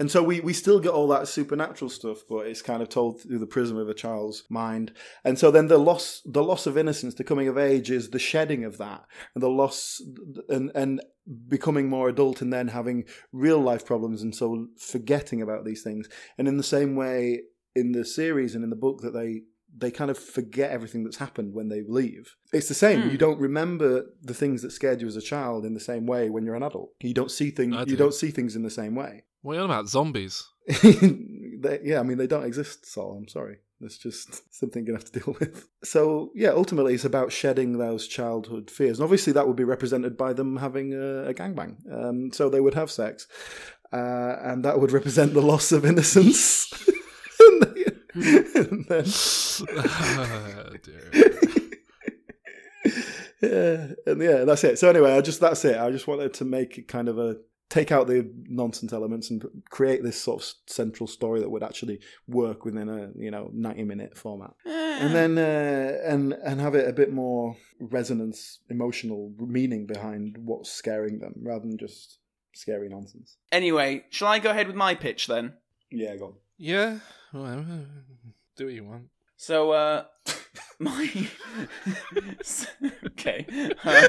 [0.00, 2.88] And- And so we, we still get all that supernatural stuff, but it's kind of
[2.88, 4.92] told through the prism of a child's mind.
[5.24, 8.18] And so then the loss the loss of innocence, the coming of age, is the
[8.18, 10.00] shedding of that, and the loss
[10.48, 11.00] and and
[11.48, 16.08] becoming more adult, and then having real life problems, and so forgetting about these things.
[16.38, 17.42] And in the same way,
[17.76, 19.42] in the series and in the book, that they
[19.82, 22.34] they kind of forget everything that's happened when they leave.
[22.52, 23.02] It's the same.
[23.02, 23.10] Hmm.
[23.10, 26.28] You don't remember the things that scared you as a child in the same way
[26.30, 26.90] when you're an adult.
[27.00, 27.76] You don't see things.
[27.76, 29.22] I You don't see things in the same way.
[29.42, 29.88] What are you on about?
[29.88, 30.46] Zombies?
[30.82, 33.16] they, yeah, I mean, they don't exist, Sol.
[33.16, 33.56] I'm sorry.
[33.80, 35.66] It's just something you're going to have to deal with.
[35.82, 38.98] So, yeah, ultimately, it's about shedding those childhood fears.
[38.98, 41.76] And obviously, that would be represented by them having a, a gangbang.
[41.90, 43.26] Um, so they would have sex.
[43.92, 46.70] Uh, and that would represent the loss of innocence.
[47.40, 47.74] and then-
[48.12, 49.04] and then
[50.82, 51.10] dear.
[53.40, 54.78] yeah, and yeah, that's it.
[54.78, 55.78] So anyway, I just that's it.
[55.78, 57.36] I just wanted to make it kind of a
[57.70, 62.00] take out the nonsense elements and create this sort of central story that would actually
[62.26, 66.88] work within a you know ninety minute format, and then uh, and and have it
[66.88, 72.18] a bit more resonance, emotional meaning behind what's scaring them, rather than just
[72.52, 73.36] scary nonsense.
[73.52, 75.54] Anyway, shall I go ahead with my pitch then?
[75.90, 76.26] Yeah, go.
[76.26, 76.34] On.
[76.58, 76.98] yeah,
[77.32, 77.64] well,
[78.56, 79.06] do what you want.
[79.36, 80.04] So, uh,
[80.78, 81.28] my.
[83.06, 83.46] okay.
[83.82, 84.08] Uh,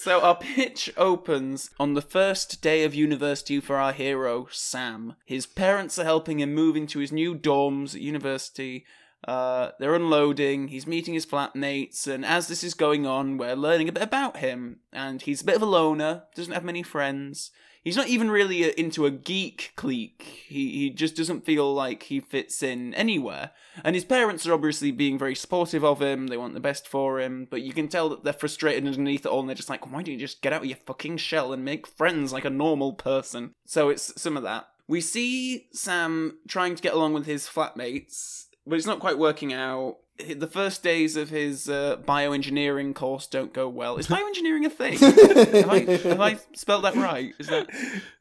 [0.00, 5.14] so, our pitch opens on the first day of university for our hero, Sam.
[5.26, 8.86] His parents are helping him move into his new dorms at university.
[9.28, 13.90] Uh, they're unloading, he's meeting his flatmates, and as this is going on, we're learning
[13.90, 14.80] a bit about him.
[14.90, 17.50] And he's a bit of a loner, doesn't have many friends.
[17.82, 20.22] He's not even really uh, into a geek clique.
[20.22, 23.52] He he just doesn't feel like he fits in anywhere.
[23.82, 26.26] And his parents are obviously being very supportive of him.
[26.26, 29.28] They want the best for him, but you can tell that they're frustrated underneath it
[29.28, 29.40] all.
[29.40, 31.64] And they're just like, why don't you just get out of your fucking shell and
[31.64, 33.54] make friends like a normal person?
[33.64, 34.68] So it's some of that.
[34.86, 39.52] We see Sam trying to get along with his flatmates, but it's not quite working
[39.52, 39.96] out.
[40.18, 43.96] The first days of his uh, bioengineering course don't go well.
[43.96, 44.98] Is bioengineering a thing?
[44.98, 47.32] have, I, have I spelled that right?
[47.38, 47.68] Is that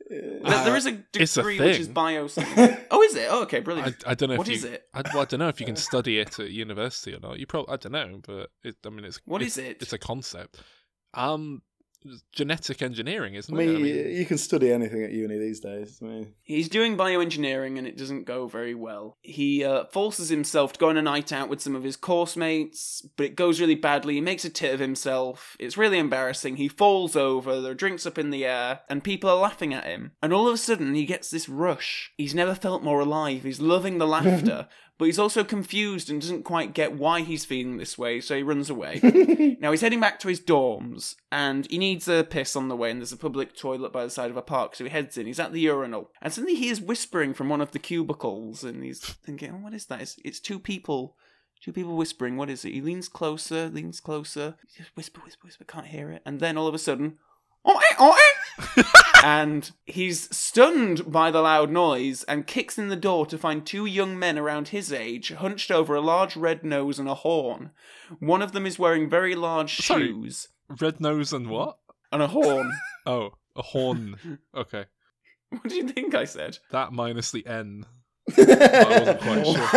[0.09, 1.93] there- there is a it's a degree which is thing.
[1.93, 2.27] bio.
[2.91, 3.27] Oh, is it?
[3.29, 4.01] Oh, okay, brilliant.
[4.07, 4.85] I don't know What if is it?
[4.93, 7.37] I, well, I don't know if you can study it at university or not.
[7.37, 9.77] You probably I don't know, but it, I mean, it's What it's, is it?
[9.81, 10.61] It's a concept.
[11.13, 11.61] Um,
[12.31, 13.69] genetic engineering, isn't I it?
[13.75, 15.99] I mean, you can study anything at uni these days.
[16.01, 19.17] I mean, He's doing bioengineering and it doesn't go very well.
[19.21, 22.35] He uh, forces himself to go on a night out with some of his course
[22.35, 24.15] mates, but it goes really badly.
[24.15, 25.55] He makes a tit of himself.
[25.59, 26.57] It's really embarrassing.
[26.57, 29.85] He falls over, there are drinks up in the air, and people are laughing at
[29.85, 30.11] him.
[30.21, 32.11] And all of a sudden, he gets this rush.
[32.17, 33.43] He's never felt more alive.
[33.43, 34.67] He's loving the laughter.
[34.99, 38.43] But he's also confused and doesn't quite get why he's feeling this way, so he
[38.43, 38.99] runs away.
[39.61, 42.91] Now he's heading back to his dorms, and he needs a piss on the way,
[42.91, 45.25] and there's a public toilet by the side of a park, so he heads in.
[45.25, 48.83] He's at the urinal, and suddenly he hears whispering from one of the cubicles, and
[48.83, 50.01] he's thinking, oh, what is that?
[50.01, 51.15] It's, it's two people.
[51.61, 52.37] Two people whispering.
[52.37, 52.73] What is it?
[52.73, 54.55] He leans closer, leans closer.
[54.67, 55.65] He just whisper, whisper, whisper.
[55.65, 56.21] Can't hear it.
[56.25, 57.17] And then all of a sudden.
[59.23, 63.85] and he's stunned by the loud noise and kicks in the door to find two
[63.85, 67.71] young men around his age hunched over a large red nose and a horn.
[68.19, 70.07] One of them is wearing very large Sorry.
[70.07, 70.47] shoes
[70.79, 71.77] Red nose and what?
[72.11, 72.71] and a horn.
[73.05, 74.39] Oh, a horn.
[74.53, 74.85] okay,
[75.49, 76.57] what do you think I said?
[76.71, 77.85] that minus the N.
[78.37, 79.69] I wasn't quite sure.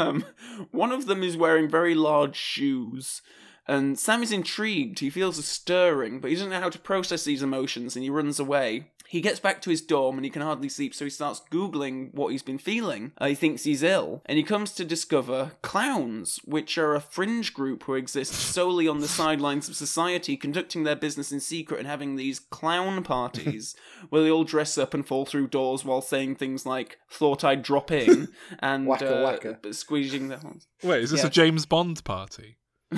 [0.00, 0.24] Um,
[0.70, 3.22] one of them is wearing very large shoes,
[3.68, 4.98] and Sam is intrigued.
[4.98, 8.10] He feels a stirring, but he doesn't know how to process these emotions, and he
[8.10, 8.90] runs away.
[9.10, 12.14] He gets back to his dorm and he can hardly sleep, so he starts Googling
[12.14, 13.10] what he's been feeling.
[13.18, 17.52] Uh, he thinks he's ill, and he comes to discover clowns, which are a fringe
[17.52, 21.88] group who exist solely on the sidelines of society, conducting their business in secret and
[21.88, 23.74] having these clown parties
[24.10, 27.62] where they all dress up and fall through doors while saying things like, Thought I'd
[27.62, 28.28] drop in,
[28.60, 29.74] and Wacka uh, wacka.
[29.74, 30.68] squeezing their hands.
[30.84, 31.26] Wait, is this Yeah.
[31.26, 32.58] a James Bond party?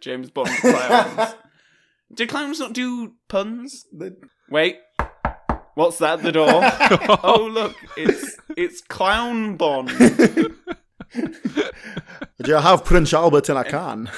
[0.00, 1.34] James Bond clowns.
[2.14, 3.86] Do clowns not do puns?
[4.50, 4.78] Wait.
[5.74, 6.48] What's that at the door?
[7.22, 9.90] oh look, it's it's Clown Bond.
[9.96, 10.54] Do
[12.44, 14.10] you have Prince Albert in a can?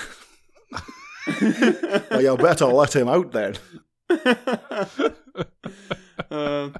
[2.11, 3.57] well, you better let him out then.
[6.31, 6.71] Uh,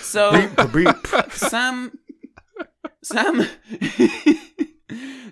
[0.00, 1.06] so Beep, beep.
[1.30, 1.92] Sam
[3.02, 3.46] Sam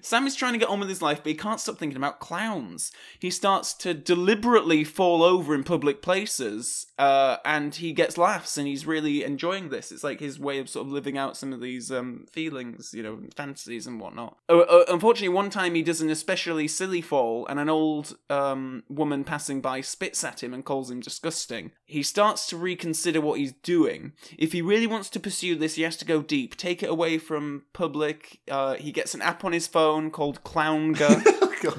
[0.00, 2.20] Sam is trying to get on with his life, but he can't stop thinking about
[2.20, 2.92] clowns.
[3.18, 8.66] He starts to deliberately fall over in public places, uh, and he gets laughs, and
[8.66, 9.90] he's really enjoying this.
[9.90, 13.02] It's like his way of sort of living out some of these um, feelings, you
[13.02, 14.36] know, fantasies and whatnot.
[14.48, 18.82] Uh, uh, unfortunately, one time he does an especially silly fall, and an old um,
[18.88, 21.72] woman passing by spits at him and calls him disgusting.
[21.84, 24.12] He starts to reconsider what he's doing.
[24.38, 27.18] If he really wants to pursue this, he has to go deep, take it away
[27.18, 28.40] from public.
[28.50, 31.24] Uh, he gets an app on his phone called Clownga.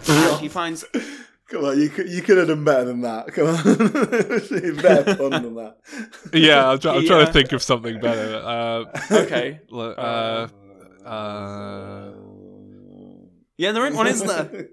[0.31, 0.85] and he finds
[1.49, 3.27] Come on, you could, you could have done better than that.
[3.27, 3.63] Come on.
[4.81, 5.77] better pun than that.
[6.33, 8.35] yeah, I'm, try- I'm He, trying to think of something better.
[8.35, 9.61] Uh, okay.
[9.71, 10.47] l- uh,
[11.07, 12.11] uh,
[13.57, 14.67] Yeah, there ain't one, is there?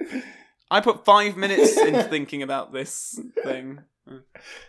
[0.70, 3.80] I put five minutes into thinking about this thing.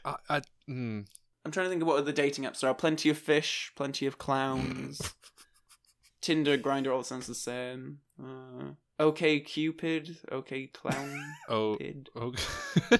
[0.03, 1.05] I, I, mm,
[1.45, 2.73] I'm trying to think of what other dating apps there are.
[2.73, 5.13] Plenty of fish, plenty of clowns.
[6.23, 7.99] Tinder, Grindr, all sounds the same.
[8.17, 10.17] Uh, okay, Cupid.
[10.31, 11.35] Okay, Clown.
[11.49, 12.09] oh, Kid.
[12.15, 12.97] okay.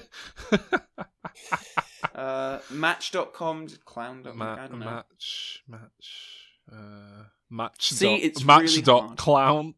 [2.14, 4.22] Uh, Match.com, clown.
[4.24, 4.84] I don't know.
[4.84, 7.90] match, match, uh, match.
[7.92, 9.18] See, dot, it's match really dot hard.
[9.18, 9.74] clown.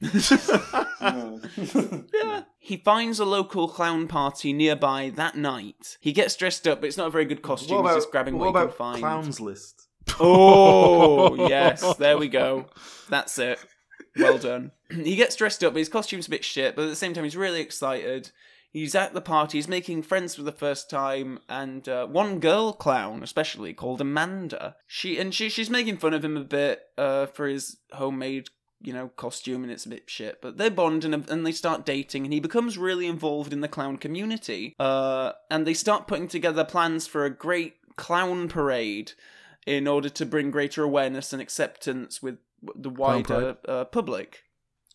[1.00, 2.42] Yeah.
[2.58, 5.98] He finds a local clown party nearby that night.
[6.00, 7.84] He gets dressed up, but it's not a very good costume.
[7.84, 9.00] He's just grabbing what, he can find.
[9.00, 9.83] clowns list?
[10.20, 11.96] Oh, yes.
[11.96, 12.66] There we go.
[13.08, 13.58] That's it.
[14.16, 14.70] Well done.
[14.90, 17.24] he gets dressed up, but his costume's a bit shit, but at the same time,
[17.24, 18.30] he's really excited.
[18.70, 22.72] He's at the party, he's making friends for the first time, and uh, one girl
[22.72, 24.74] clown, especially, called Amanda.
[24.88, 28.48] She and she she's making fun of him a bit uh, for his homemade,
[28.82, 30.42] you know, costume, and it's a bit shit.
[30.42, 33.68] But they bond and, and they start dating, and he becomes really involved in the
[33.68, 34.74] clown community.
[34.80, 39.12] Uh, and they start putting together plans for a great clown parade
[39.66, 42.38] in order to bring greater awareness and acceptance with
[42.74, 44.42] the wider uh, public.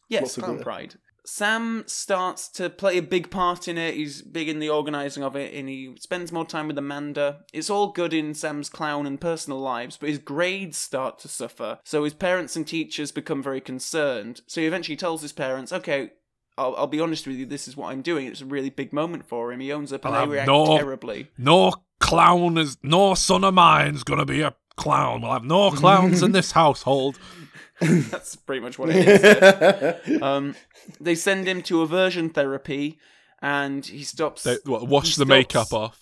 [0.07, 0.59] Yes, Lots of Clown.
[0.59, 0.95] Pride.
[1.25, 3.93] Sam starts to play a big part in it.
[3.93, 7.41] He's big in the organising of it, and he spends more time with Amanda.
[7.53, 11.77] It's all good in Sam's clown and personal lives, but his grades start to suffer.
[11.83, 14.41] So his parents and teachers become very concerned.
[14.47, 16.13] So he eventually tells his parents, "Okay,
[16.57, 17.45] I'll, I'll be honest with you.
[17.45, 18.25] This is what I'm doing.
[18.25, 19.59] It's a really big moment for him.
[19.59, 23.53] He owns up, and I'll they react no- terribly." No clown is no son of
[23.53, 25.21] mine's gonna be a clown.
[25.21, 27.19] We'll have no clowns in this household.
[27.81, 29.07] That's pretty much what it
[30.07, 30.21] is.
[30.21, 30.55] um,
[30.99, 32.99] they send him to aversion therapy,
[33.41, 34.43] and he stops.
[34.43, 36.01] They, what, wash he the makeup off.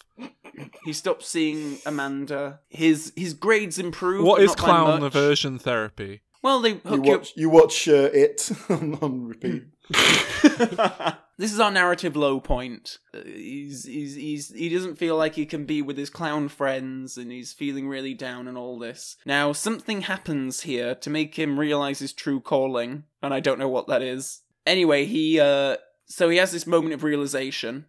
[0.86, 2.62] He stops seeing Amanda.
[2.70, 4.26] His his grades improve.
[4.26, 5.08] What but is not by clown much.
[5.16, 6.22] aversion therapy?
[6.42, 7.12] Well, they You hook you.
[7.12, 9.64] watch, you watch uh, it on, on repeat.
[11.38, 12.98] this is our narrative low point.
[13.14, 17.18] Uh, He's, he's, he's, he doesn't feel like he can be with his clown friends,
[17.18, 19.18] and he's feeling really down and all this.
[19.26, 23.70] Now, something happens here to make him realize his true calling, and I don't know
[23.70, 24.42] what that is.
[24.66, 27.86] Anyway, he, uh, so he has this moment of realization,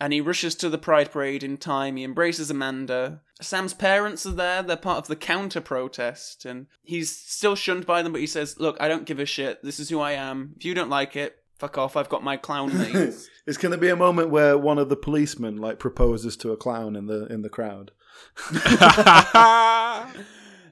[0.00, 1.96] and he rushes to the Pride Parade in time.
[1.96, 3.20] He embraces Amanda.
[3.40, 4.62] Sam's parents are there.
[4.62, 8.58] They're part of the counter protest, and he's still shunned by them, but he says,
[8.58, 9.62] Look, I don't give a shit.
[9.62, 10.54] This is who I am.
[10.56, 11.96] If you don't like it, fuck off.
[11.96, 13.30] I've got my clown mates.
[13.46, 16.56] It's going to be a moment where one of the policemen like proposes to a
[16.56, 17.92] clown in the in the crowd.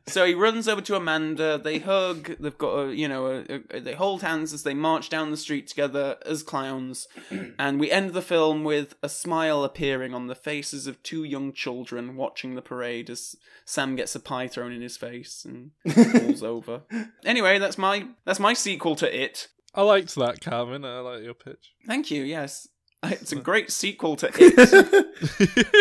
[0.06, 1.58] so he runs over to Amanda.
[1.58, 2.36] They hug.
[2.40, 5.36] They've got a, you know, a, a, they hold hands as they march down the
[5.36, 7.06] street together as clowns.
[7.58, 11.52] and we end the film with a smile appearing on the faces of two young
[11.52, 16.42] children watching the parade as Sam gets a pie thrown in his face and falls
[16.42, 16.82] over.
[17.24, 19.46] Anyway, that's my that's my sequel to It.
[19.74, 20.84] I liked that, Calvin.
[20.84, 21.72] I like your pitch.
[21.86, 22.22] Thank you.
[22.24, 22.66] Yes,
[23.02, 25.66] it's a great sequel to It.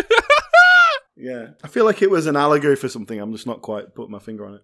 [1.21, 3.19] Yeah, I feel like it was an allegory for something.
[3.19, 4.61] I'm just not quite putting my finger on it.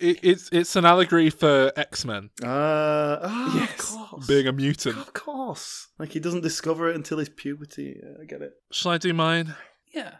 [0.00, 3.70] It, it's it's an allegory for X Men Uh, ah, Yes.
[3.94, 4.26] of course.
[4.26, 4.98] being a mutant.
[4.98, 5.86] Of course.
[5.98, 8.00] Like he doesn't discover it until his puberty.
[8.02, 8.54] Yeah, I get it.
[8.72, 9.54] Shall I do mine?
[9.94, 10.16] Yeah.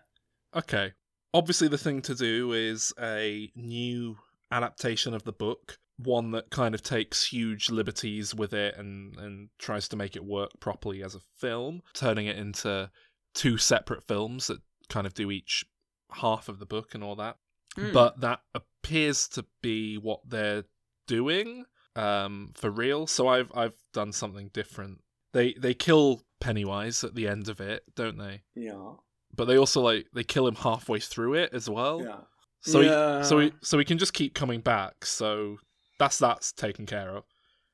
[0.55, 0.93] Okay.
[1.35, 4.17] Obviously, the thing to do is a new
[4.53, 9.49] adaptation of the book, one that kind of takes huge liberties with it and, and
[9.59, 12.91] tries to make it work properly as a film, turning it into
[13.35, 15.65] two separate films that kind of do each
[16.13, 17.37] half of the book and all that.
[17.79, 17.93] Mm.
[17.93, 20.65] But that appears to be what they're
[21.07, 23.07] doing um, for real.
[23.07, 25.01] So I've I've done something different.
[25.33, 28.43] They they kill Pennywise at the end of it, don't they?
[28.55, 28.93] Yeah.
[29.35, 32.03] but they also like they kill him halfway through it as well.
[32.03, 32.21] Yeah.
[32.63, 33.19] So Yeah.
[33.19, 35.05] he, so he, so he can just keep coming back.
[35.05, 35.59] So
[35.99, 37.25] that's that's taken care of.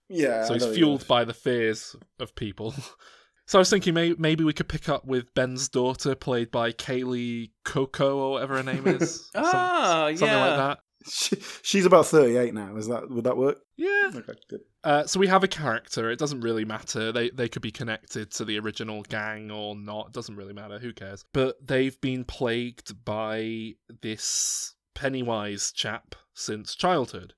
[0.08, 0.44] Yeah.
[0.44, 2.72] so he's fueled by the fears of people.
[3.46, 6.72] so I was thinking maybe maybe we could pick up with Ben's daughter, played by
[6.72, 9.30] Kaylee Coco or whatever her name is.
[9.34, 10.46] Some- Ah, something yeah.
[10.46, 10.78] like that.
[11.10, 12.76] She, she's about 38 now.
[12.76, 13.58] Is that would that work?
[13.76, 14.10] Yeah.
[14.14, 14.60] Okay, good.
[14.84, 16.10] Uh, so we have a character.
[16.12, 17.10] It doesn't really matter.
[17.10, 20.08] They they could be connected to the original gang or not.
[20.08, 20.78] It doesn't really matter.
[20.78, 21.24] Who cares?
[21.32, 27.34] But they've been plagued by this Pennywise chap since childhood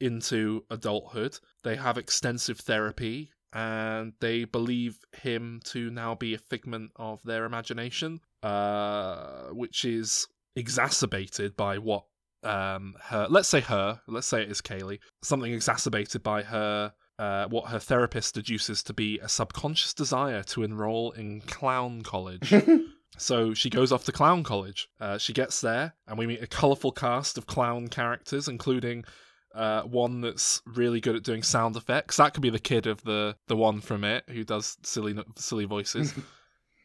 [0.00, 1.38] into adulthood.
[1.62, 7.44] They have extensive therapy and they believe him to now be a figment of their
[7.44, 10.26] imagination, uh, which is
[10.56, 12.04] exacerbated by what
[12.44, 17.46] um her let's say her let's say it is Kaylee something exacerbated by her uh,
[17.46, 22.52] what her therapist deduces to be a subconscious desire to enroll in clown college.
[23.16, 24.88] so she goes off to clown college.
[25.00, 29.04] Uh, she gets there, and we meet a colourful cast of clown characters, including
[29.54, 32.16] uh, one that's really good at doing sound effects.
[32.16, 35.64] That could be the kid of the the one from it who does silly silly
[35.64, 36.12] voices.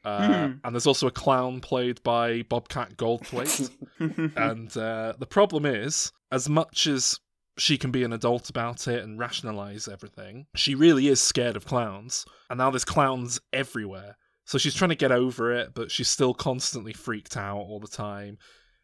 [0.05, 0.53] Uh, Hmm.
[0.63, 3.69] and there's also a clown played by Bobcat Goldthwait.
[4.37, 7.19] and uh, the problem is, as much as
[7.57, 11.65] she can be an adult about it and rationalize everything, she really is scared of
[11.65, 12.23] clowns.
[12.49, 14.15] And now there's clowns everywhere.
[14.45, 17.87] So she's trying to get over it, but she's still constantly freaked out all the
[17.89, 18.37] time.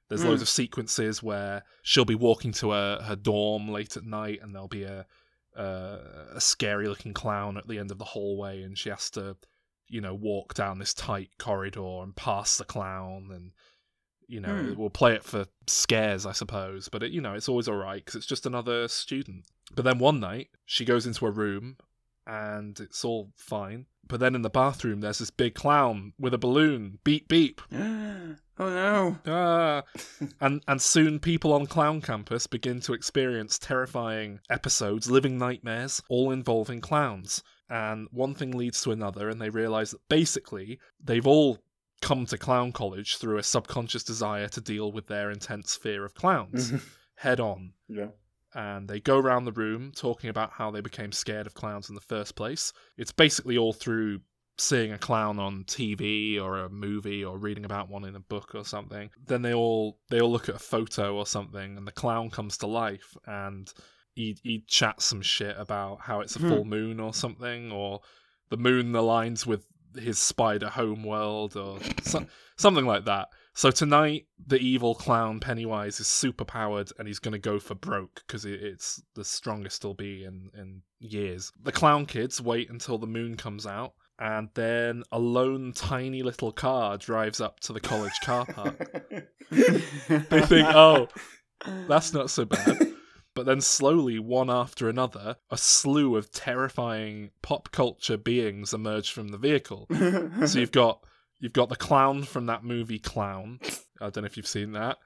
[0.07, 0.25] There's Mm.
[0.29, 4.53] loads of sequences where she'll be walking to her, her dorm late at night and
[4.53, 5.05] there'll be a,
[5.57, 9.37] uh, a scary looking clown at the end of the hallway and she has to
[9.87, 13.51] you know walk down this tight corridor and pass the clown and
[14.27, 14.75] you know Hmm.
[14.75, 18.03] we'll play it for scares i suppose but it, you know it's always all right
[18.03, 19.45] because it's just another student
[19.75, 21.77] but then one night she goes into a room
[22.25, 26.37] and it's all fine but then in the bathroom there's this big clown with a
[26.37, 27.61] balloon beep beep
[28.57, 29.17] oh no.
[29.27, 29.83] Ah.
[30.41, 36.31] and and soon people on Clown Campus begin to experience terrifying episodes, living nightmares, all
[36.31, 37.43] involving clowns.
[37.69, 41.59] And one thing leads to another, and they realize that basically they've all
[42.01, 46.13] come to clown college through a subconscious desire to deal with their intense fear of
[46.13, 46.71] clowns
[47.15, 47.73] head on.
[47.87, 48.07] yeah.
[48.55, 51.95] And they go around the room talking about how they became scared of clowns in
[51.95, 52.71] the first place.
[52.97, 54.21] It's basically all through
[54.57, 58.55] seeing a clown on TV or a movie or reading about one in a book
[58.55, 59.09] or something.
[59.27, 62.57] Then they all they all look at a photo or something and the clown comes
[62.59, 63.71] to life and
[64.13, 66.47] he he chats some shit about how it's a Hmm.
[66.49, 67.99] full moon or something or
[68.49, 69.65] the moon aligns with
[69.97, 72.25] his spider home world or so,
[72.55, 73.27] something like that.
[73.55, 77.73] So tonight, the evil clown Pennywise is super powered and he's going to go for
[77.73, 81.53] broke because it's the strongest he'll be in, in years.
[81.63, 86.51] The clown kids wait until the moon comes out and then a lone tiny little
[86.51, 88.91] car drives up to the college car park.
[89.51, 91.07] They think, oh,
[91.87, 92.77] that's not so bad.
[93.35, 99.29] But then slowly, one after another, a slew of terrifying pop culture beings emerge from
[99.29, 99.87] the vehicle.
[100.45, 101.05] So you've got
[101.39, 103.59] you've got the clown from that movie Clown.
[104.01, 104.97] I don't know if you've seen that.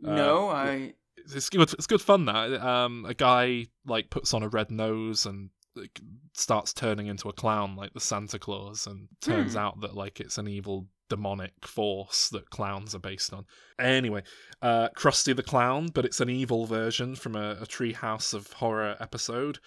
[0.00, 0.94] no, I.
[1.16, 1.72] It's, it's good.
[1.72, 2.24] It's good fun.
[2.26, 6.00] That um, a guy like puts on a red nose and like,
[6.32, 9.58] starts turning into a clown like the Santa Claus, and turns Hmm.
[9.58, 13.46] out that like it's an evil demonic force that clowns are based on.
[13.78, 14.22] Anyway,
[14.62, 18.94] uh, Krusty the Clown, but it's an evil version from a, a Treehouse of Horror
[19.00, 19.58] episode.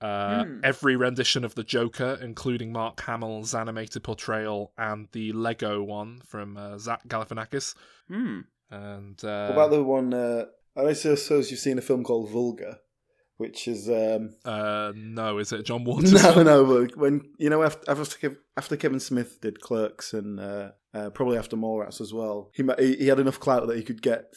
[0.00, 0.60] Uh, Hmm.
[0.62, 6.56] Every rendition of the Joker, including Mark Hamill's animated portrayal and the Lego one from
[6.56, 7.74] uh, Zach Galifianakis,
[8.08, 8.40] Hmm.
[8.70, 10.12] and uh, What about the one?
[10.12, 10.44] Uh,
[10.76, 12.80] I suppose you've seen a film called Vulgar,
[13.36, 16.12] which is um, Uh, no, is it John Waters?
[16.12, 16.86] no, no.
[16.96, 21.56] When you know after after, after Kevin Smith did Clerks and uh, uh, probably after
[21.56, 24.32] Mallrats as well, he, he he had enough clout that he could get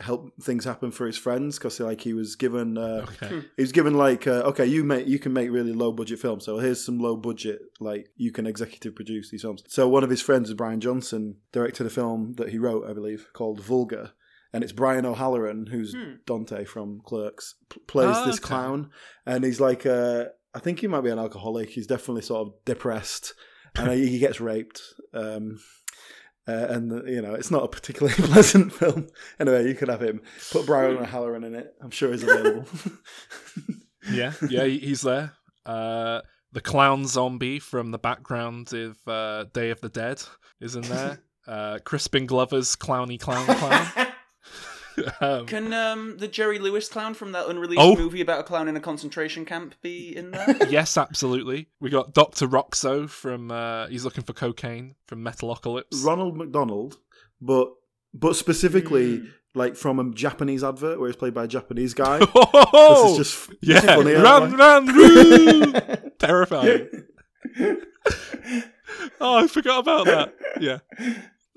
[0.00, 3.42] help things happen for his friends because like he was given uh, Okay.
[3.56, 6.44] he was given like uh, okay you make you can make really low budget films
[6.44, 10.10] so here's some low budget like you can executive produce these films so one of
[10.10, 14.12] his friends is bryan johnson directed a film that he wrote i believe called vulgar
[14.52, 16.14] and it's brian o'halloran who's Hmm.
[16.26, 18.44] dante from clerks p- plays Ah, this okay.
[18.46, 18.90] clown
[19.24, 20.24] and he's like uh,
[20.54, 23.34] i think he might be an alcoholic he's definitely sort of depressed
[23.74, 24.80] and he he gets raped
[25.14, 25.58] um,
[26.48, 29.08] uh, and you know it's not a particularly pleasant film.
[29.40, 30.20] Anyway, you could have him.
[30.52, 31.74] Put Brian O'Halloran in it.
[31.82, 32.64] I'm sure he's available.
[34.12, 35.32] yeah, yeah, he's there.
[35.64, 36.20] Uh,
[36.52, 40.22] the clown zombie from the background of uh, Day of the Dead
[40.60, 41.18] is in there.
[41.48, 44.05] Uh, Crispin Glover's clowny clown clown.
[45.20, 47.96] um, Can um, the Jerry Lewis clown from that unreleased Oh.
[47.96, 50.56] movie about a clown in a concentration camp be in there?
[50.70, 51.68] yes, absolutely.
[51.80, 56.04] We got Doctor Rockso from uh, he's looking for cocaine from Metalocalypse.
[56.04, 56.96] Ronald McDonald,
[57.40, 57.68] but
[58.14, 59.26] but specifically Hmm.
[59.54, 62.20] like from a Japanese advert where he's played by a Japanese guy.
[62.78, 64.12] Oh, this is just yeah, funny.
[64.12, 66.10] run, run, run!
[66.18, 66.88] Terrifying.
[69.20, 70.34] Oh, I forgot about that.
[70.60, 70.78] Yeah.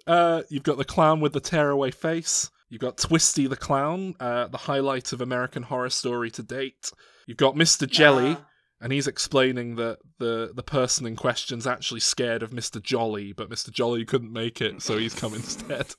[0.08, 2.50] Uh, you've got the clown with the tearaway face.
[2.70, 6.92] You've got Twisty the clown, uh, the highlight of American Horror Story to date.
[7.26, 7.90] You've got Mr.
[7.90, 8.38] Jelly,
[8.80, 12.82] and he's explaining that the the person in question's actually scared of Mr.
[12.82, 13.72] Jolly, but Mr.
[13.72, 15.96] Jolly couldn't make it, so he's come instead.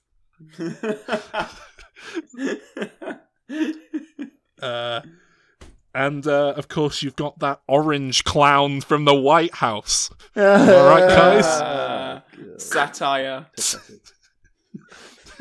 [4.61, 5.01] Uh,
[5.95, 10.11] and uh, of course, you've got that orange clown from the White House.
[10.37, 11.47] All right, guys.
[11.47, 12.21] Uh,
[12.59, 13.47] satire.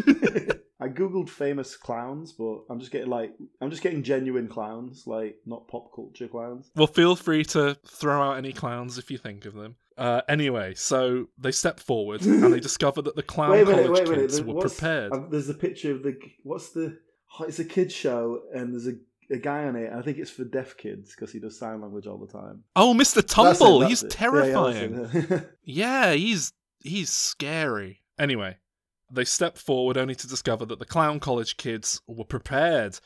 [1.00, 5.38] I googled famous clowns, but I'm just getting like I'm just getting genuine clowns, like
[5.46, 6.72] not pop culture clowns.
[6.76, 9.76] Well, feel free to throw out any clowns if you think of them.
[9.98, 14.08] Uh, anyway, so they step forward and they discover that the clown wait minute, college
[14.10, 15.12] wait kids there- were prepared.
[15.12, 16.98] uh, there's a picture of the what's the
[17.40, 18.94] oh, it's a kids show and there's a,
[19.30, 19.90] a guy on it.
[19.92, 22.64] and I think it's for deaf kids because he does sign language all the time.
[22.78, 23.16] Oh, Mr.
[23.16, 24.16] That's it, Tumble, that's he's it.
[24.22, 25.46] Yeah, yeah, terrifying.
[25.64, 28.02] Yeah, he's he's scary.
[28.18, 28.56] Anyway,
[29.12, 33.00] they step forward only to discover that the clown college kids were prepared.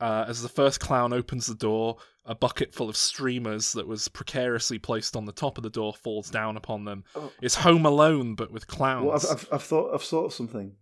[0.00, 4.06] Uh, as the first clown opens the door, a bucket full of streamers that was
[4.06, 7.02] precariously placed on the top of the door falls down upon them.
[7.16, 7.32] Oh.
[7.42, 9.06] It's Home Alone, but with clowns.
[9.06, 10.72] well, I've, I've, I've thought I've thought of something.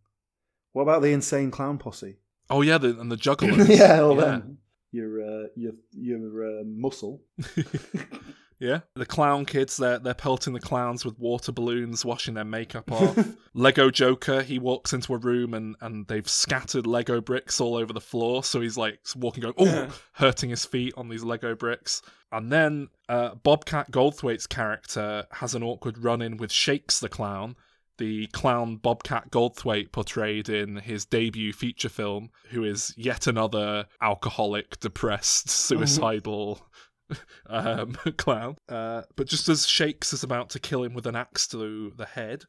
[0.72, 2.16] What about the insane clown posse?
[2.50, 3.68] oh yeah, the, and the Juggalos.
[3.74, 4.20] yeah, all Yeah.
[4.22, 4.58] them.
[4.92, 7.22] Your uh, your your uh, muscle.
[8.58, 12.90] Yeah, the clown kids they're they're pelting the clowns with water balloons, washing their makeup
[12.90, 13.18] off.
[13.54, 17.92] Lego Joker he walks into a room and and they've scattered Lego bricks all over
[17.92, 22.00] the floor, so he's like walking, going oh, hurting his feet on these Lego bricks.
[22.32, 27.56] And then uh, Bobcat Goldthwait's character has an awkward run-in with Shakes the clown,
[27.98, 34.78] the clown Bobcat Goldthwait portrayed in his debut feature film, who is yet another alcoholic,
[34.80, 36.65] depressed, suicidal
[37.46, 38.56] um, clown.
[38.68, 42.06] Uh, but just as Shakes is about to kill him with an axe to the
[42.06, 42.44] head,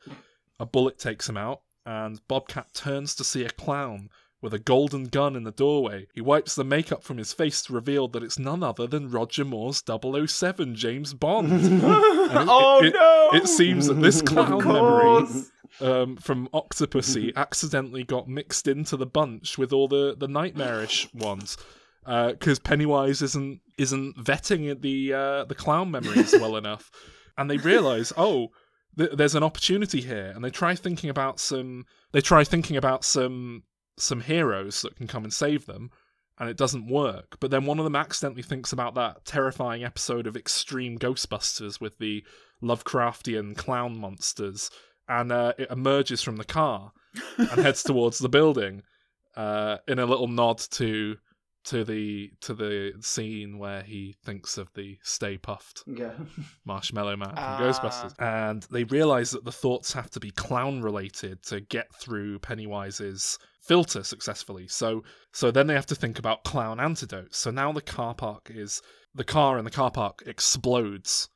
[0.59, 5.05] a bullet takes him out, and Bobcat turns to see a clown with a golden
[5.05, 6.07] gun in the doorway.
[6.13, 9.43] He wipes the makeup from his face to reveal that it's none other than Roger
[9.43, 11.51] Moore's 007 James Bond.
[12.27, 13.29] It- oh it- no!
[13.33, 15.25] It seems that this clown memory
[15.79, 21.57] um, from Octopussy accidentally got mixed into the bunch with all the, the nightmarish ones.
[22.07, 26.89] Because Pennywise isn't isn't vetting the uh, the clown memories well enough,
[27.37, 28.47] and they realize, oh,
[28.97, 31.85] th- there's an opportunity here, and they try thinking about some.
[32.13, 33.63] They try thinking about some
[33.97, 35.91] some heroes that can come and save them,
[36.39, 37.37] and it doesn't work.
[37.39, 41.97] But then one of them accidentally thinks about that terrifying episode of Extreme Ghostbusters with
[41.97, 42.23] the
[42.63, 44.69] Lovecraftian clown monsters,
[45.09, 46.91] and uh, it emerges from the car
[47.37, 48.83] and heads towards the building
[49.35, 51.17] uh, in a little nod to
[51.67, 56.13] to the to the scene where he thinks of the Stay Puft Yeah.
[56.65, 57.59] Marshmallow Man from Ah.
[57.59, 58.13] Ghostbusters.
[58.19, 63.37] And they realize that the thoughts have to be clown related to get through Pennywise's
[63.61, 64.67] filter successfully.
[64.67, 65.03] So
[65.33, 67.37] so then they have to think about clown antidotes.
[67.37, 68.81] So now the car park is
[69.13, 71.27] the car in the car park explodes,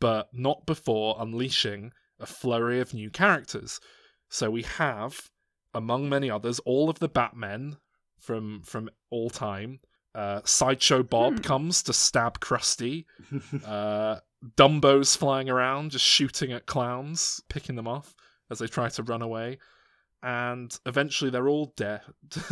[0.00, 3.80] but not before unleashing a flurry of new characters.
[4.28, 5.30] So we have,
[5.72, 7.78] among many others, all of the Batmen
[8.20, 9.80] from from all time.
[10.14, 11.42] Uh, Sideshow Bob Hmm.
[11.42, 13.04] comes to stab Krusty.
[13.64, 14.20] Uh,
[14.56, 18.14] Dumbo's flying around, just shooting at clowns, picking them off
[18.50, 19.58] as they try to run away.
[20.22, 22.02] And eventually they're all dead.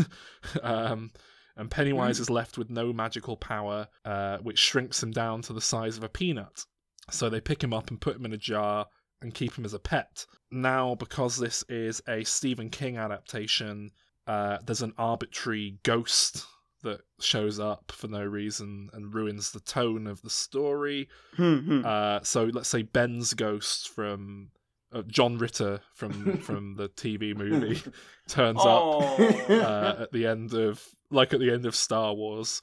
[0.63, 1.11] um,
[1.57, 5.61] and Pennywise is left with no magical power, uh, which shrinks him down to the
[5.61, 6.65] size of a peanut.
[7.11, 8.87] So they pick him up and put him in a jar
[9.23, 10.27] and keep him as a pet.
[10.51, 13.91] Now, because this is a Stephen King adaptation,
[14.27, 16.45] uh, there's an arbitrary ghost
[16.83, 21.09] that shows up for no reason and ruins the tone of the story.
[21.37, 24.51] Hmm, Uh, so let's say Ben's ghost from
[24.93, 27.81] uh, John Ritter from from the TV movie
[28.29, 29.19] turns up
[29.51, 32.63] uh, at the end of like at the end of Star Wars,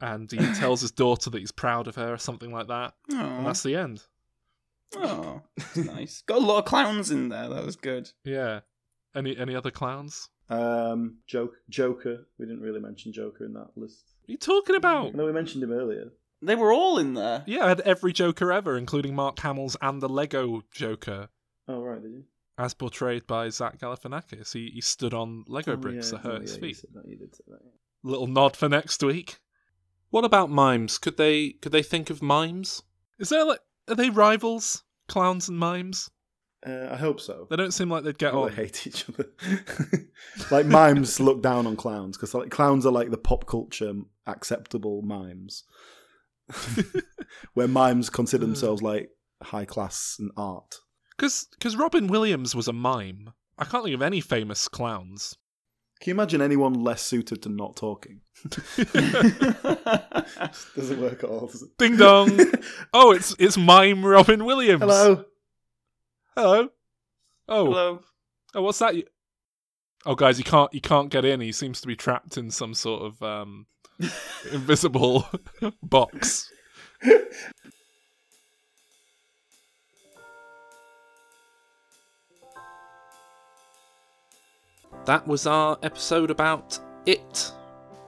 [0.00, 3.46] and he tells his daughter that he's proud of her or something like that, and
[3.46, 4.02] that's the end.
[4.96, 6.22] Oh, that's nice.
[6.26, 7.48] Got a lot of clowns in there.
[7.48, 8.10] That was good.
[8.24, 8.60] Yeah.
[9.14, 10.28] Any any other clowns?
[10.52, 12.26] Um, joke, Joker.
[12.38, 14.04] We didn't really mention Joker in that list.
[14.20, 15.14] What are you talking about?
[15.14, 16.12] No, we mentioned him earlier.
[16.42, 17.44] They were all in there.
[17.46, 21.28] Yeah, I had every Joker ever, including Mark Hamill's and the Lego Joker,
[21.68, 22.24] Oh right, did you?
[22.58, 24.52] as portrayed by Zach Galifianakis.
[24.52, 26.84] He he stood on Lego Oh, bricks yeah, that hurt oh, his yeah, You feet.
[26.94, 27.08] that.
[27.08, 27.60] You did say that.
[27.64, 27.70] yeah.
[28.10, 29.38] Little nod for next week.
[30.10, 30.98] What about mimes?
[30.98, 32.82] Could they could they think of mimes?
[33.18, 34.82] Is there like are they rivals?
[35.08, 36.10] Clowns and mimes?
[36.64, 37.46] Uh, I hope so.
[37.50, 38.50] They don't seem like they'd get Oh, on.
[38.50, 39.26] they hate each other.
[40.52, 43.92] like mimes look down on clowns because like clowns are like the pop culture
[44.26, 45.64] acceptable mimes,
[47.54, 49.10] where mimes consider themselves like
[49.42, 50.76] high class and art.
[51.18, 53.32] Because Robin Williams was a mime.
[53.58, 55.36] I can't think of any famous clowns.
[56.00, 58.20] Can you imagine anyone less suited to not talking?
[60.76, 61.46] Doesn't work at all.
[61.46, 61.70] Does it?
[61.78, 62.38] Ding dong!
[62.92, 64.80] oh, it's it's mime Robin Williams.
[64.82, 65.24] Hello.
[66.36, 66.68] Hello.
[67.48, 68.00] Oh, Hello.
[68.54, 68.94] oh, what's that?
[70.06, 71.40] Oh, guys, you can't you can't get in.
[71.40, 73.66] He seems to be trapped in some sort of um,
[74.52, 75.26] invisible
[75.82, 76.50] box.
[85.04, 87.52] That was our episode about It.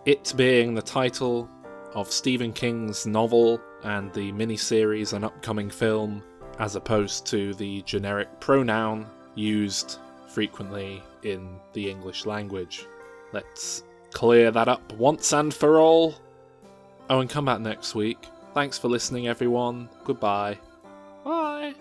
[0.07, 1.49] It being the title
[1.95, 6.23] of Stephen King's novel and the miniseries and upcoming film,
[6.59, 9.99] as opposed to the generic pronoun used
[10.29, 12.87] frequently in the English language.
[13.33, 16.15] Let's clear that up once and for all.
[17.11, 18.27] Oh, and come back next week.
[18.55, 19.89] Thanks for listening, everyone.
[20.05, 20.59] Goodbye.
[21.25, 21.75] Bye.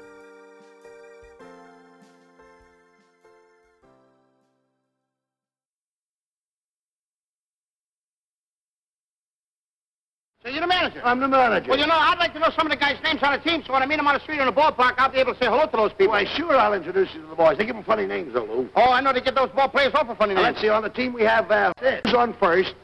[10.84, 11.02] Manager?
[11.06, 11.70] I'm the manager.
[11.70, 13.64] Well, you know, I'd like to know some of the guys' names on the team,
[13.66, 15.34] so when I meet them on the street or in the ballpark, I'll be able
[15.34, 16.10] to say hello to those people.
[16.10, 17.58] Why, sure, I'll introduce you to the boys.
[17.58, 18.70] They give them funny names, though, Lou.
[18.76, 20.44] Oh, I know they get those ball players off for funny names.
[20.44, 22.76] let's see, on the team we have, uh, who's on first,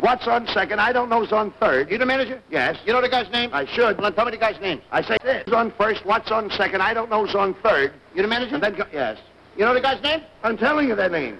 [0.00, 1.90] what's on second, I don't know who's on third.
[1.90, 2.42] You the manager?
[2.50, 2.76] Yes.
[2.84, 3.50] You know the guy's name?
[3.52, 3.98] I should.
[3.98, 4.80] Well, then tell me the guy's name.
[4.90, 5.44] I say this.
[5.46, 7.94] who's on first, what's on second, I don't know who's on third.
[8.14, 8.54] You the manager?
[8.54, 9.18] And then, yes.
[9.56, 10.22] You know the guy's name?
[10.42, 11.38] I'm telling you their names.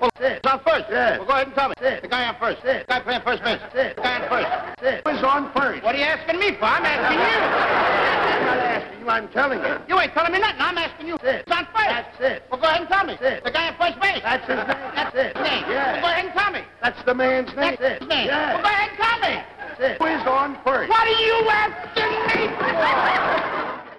[0.00, 0.86] Well, it's on first.
[0.90, 1.18] Yes.
[1.18, 1.74] Well, go ahead and tell me.
[1.80, 2.02] It.
[2.02, 2.64] The guy on first.
[2.64, 2.86] It.
[2.86, 3.60] The guy playing first base.
[3.74, 3.96] It.
[3.96, 4.82] The guy on first.
[4.82, 5.02] It.
[5.06, 5.84] Who's on first?
[5.84, 6.64] What are you asking me for?
[6.64, 7.38] I'm asking you.
[8.32, 9.74] I'm not asking you, I'm telling you.
[9.88, 10.60] You ain't telling me nothing.
[10.60, 11.16] I'm asking you.
[11.22, 11.86] It's on first.
[11.86, 12.42] That's it.
[12.50, 13.16] Well, go ahead and tell me.
[13.20, 14.22] The guy on first base.
[14.22, 14.90] That's his name.
[14.94, 15.36] That's it.
[15.36, 15.64] His name.
[15.70, 15.92] Yeah.
[15.92, 16.62] Well, go ahead and tell me.
[16.82, 17.76] That's the man's name.
[17.78, 18.26] That's his name.
[18.26, 18.54] Yes.
[18.54, 19.34] Well, go ahead and tell me.
[19.58, 19.94] That's it.
[20.02, 20.90] Who is on first?
[20.90, 23.88] What are you asking me for?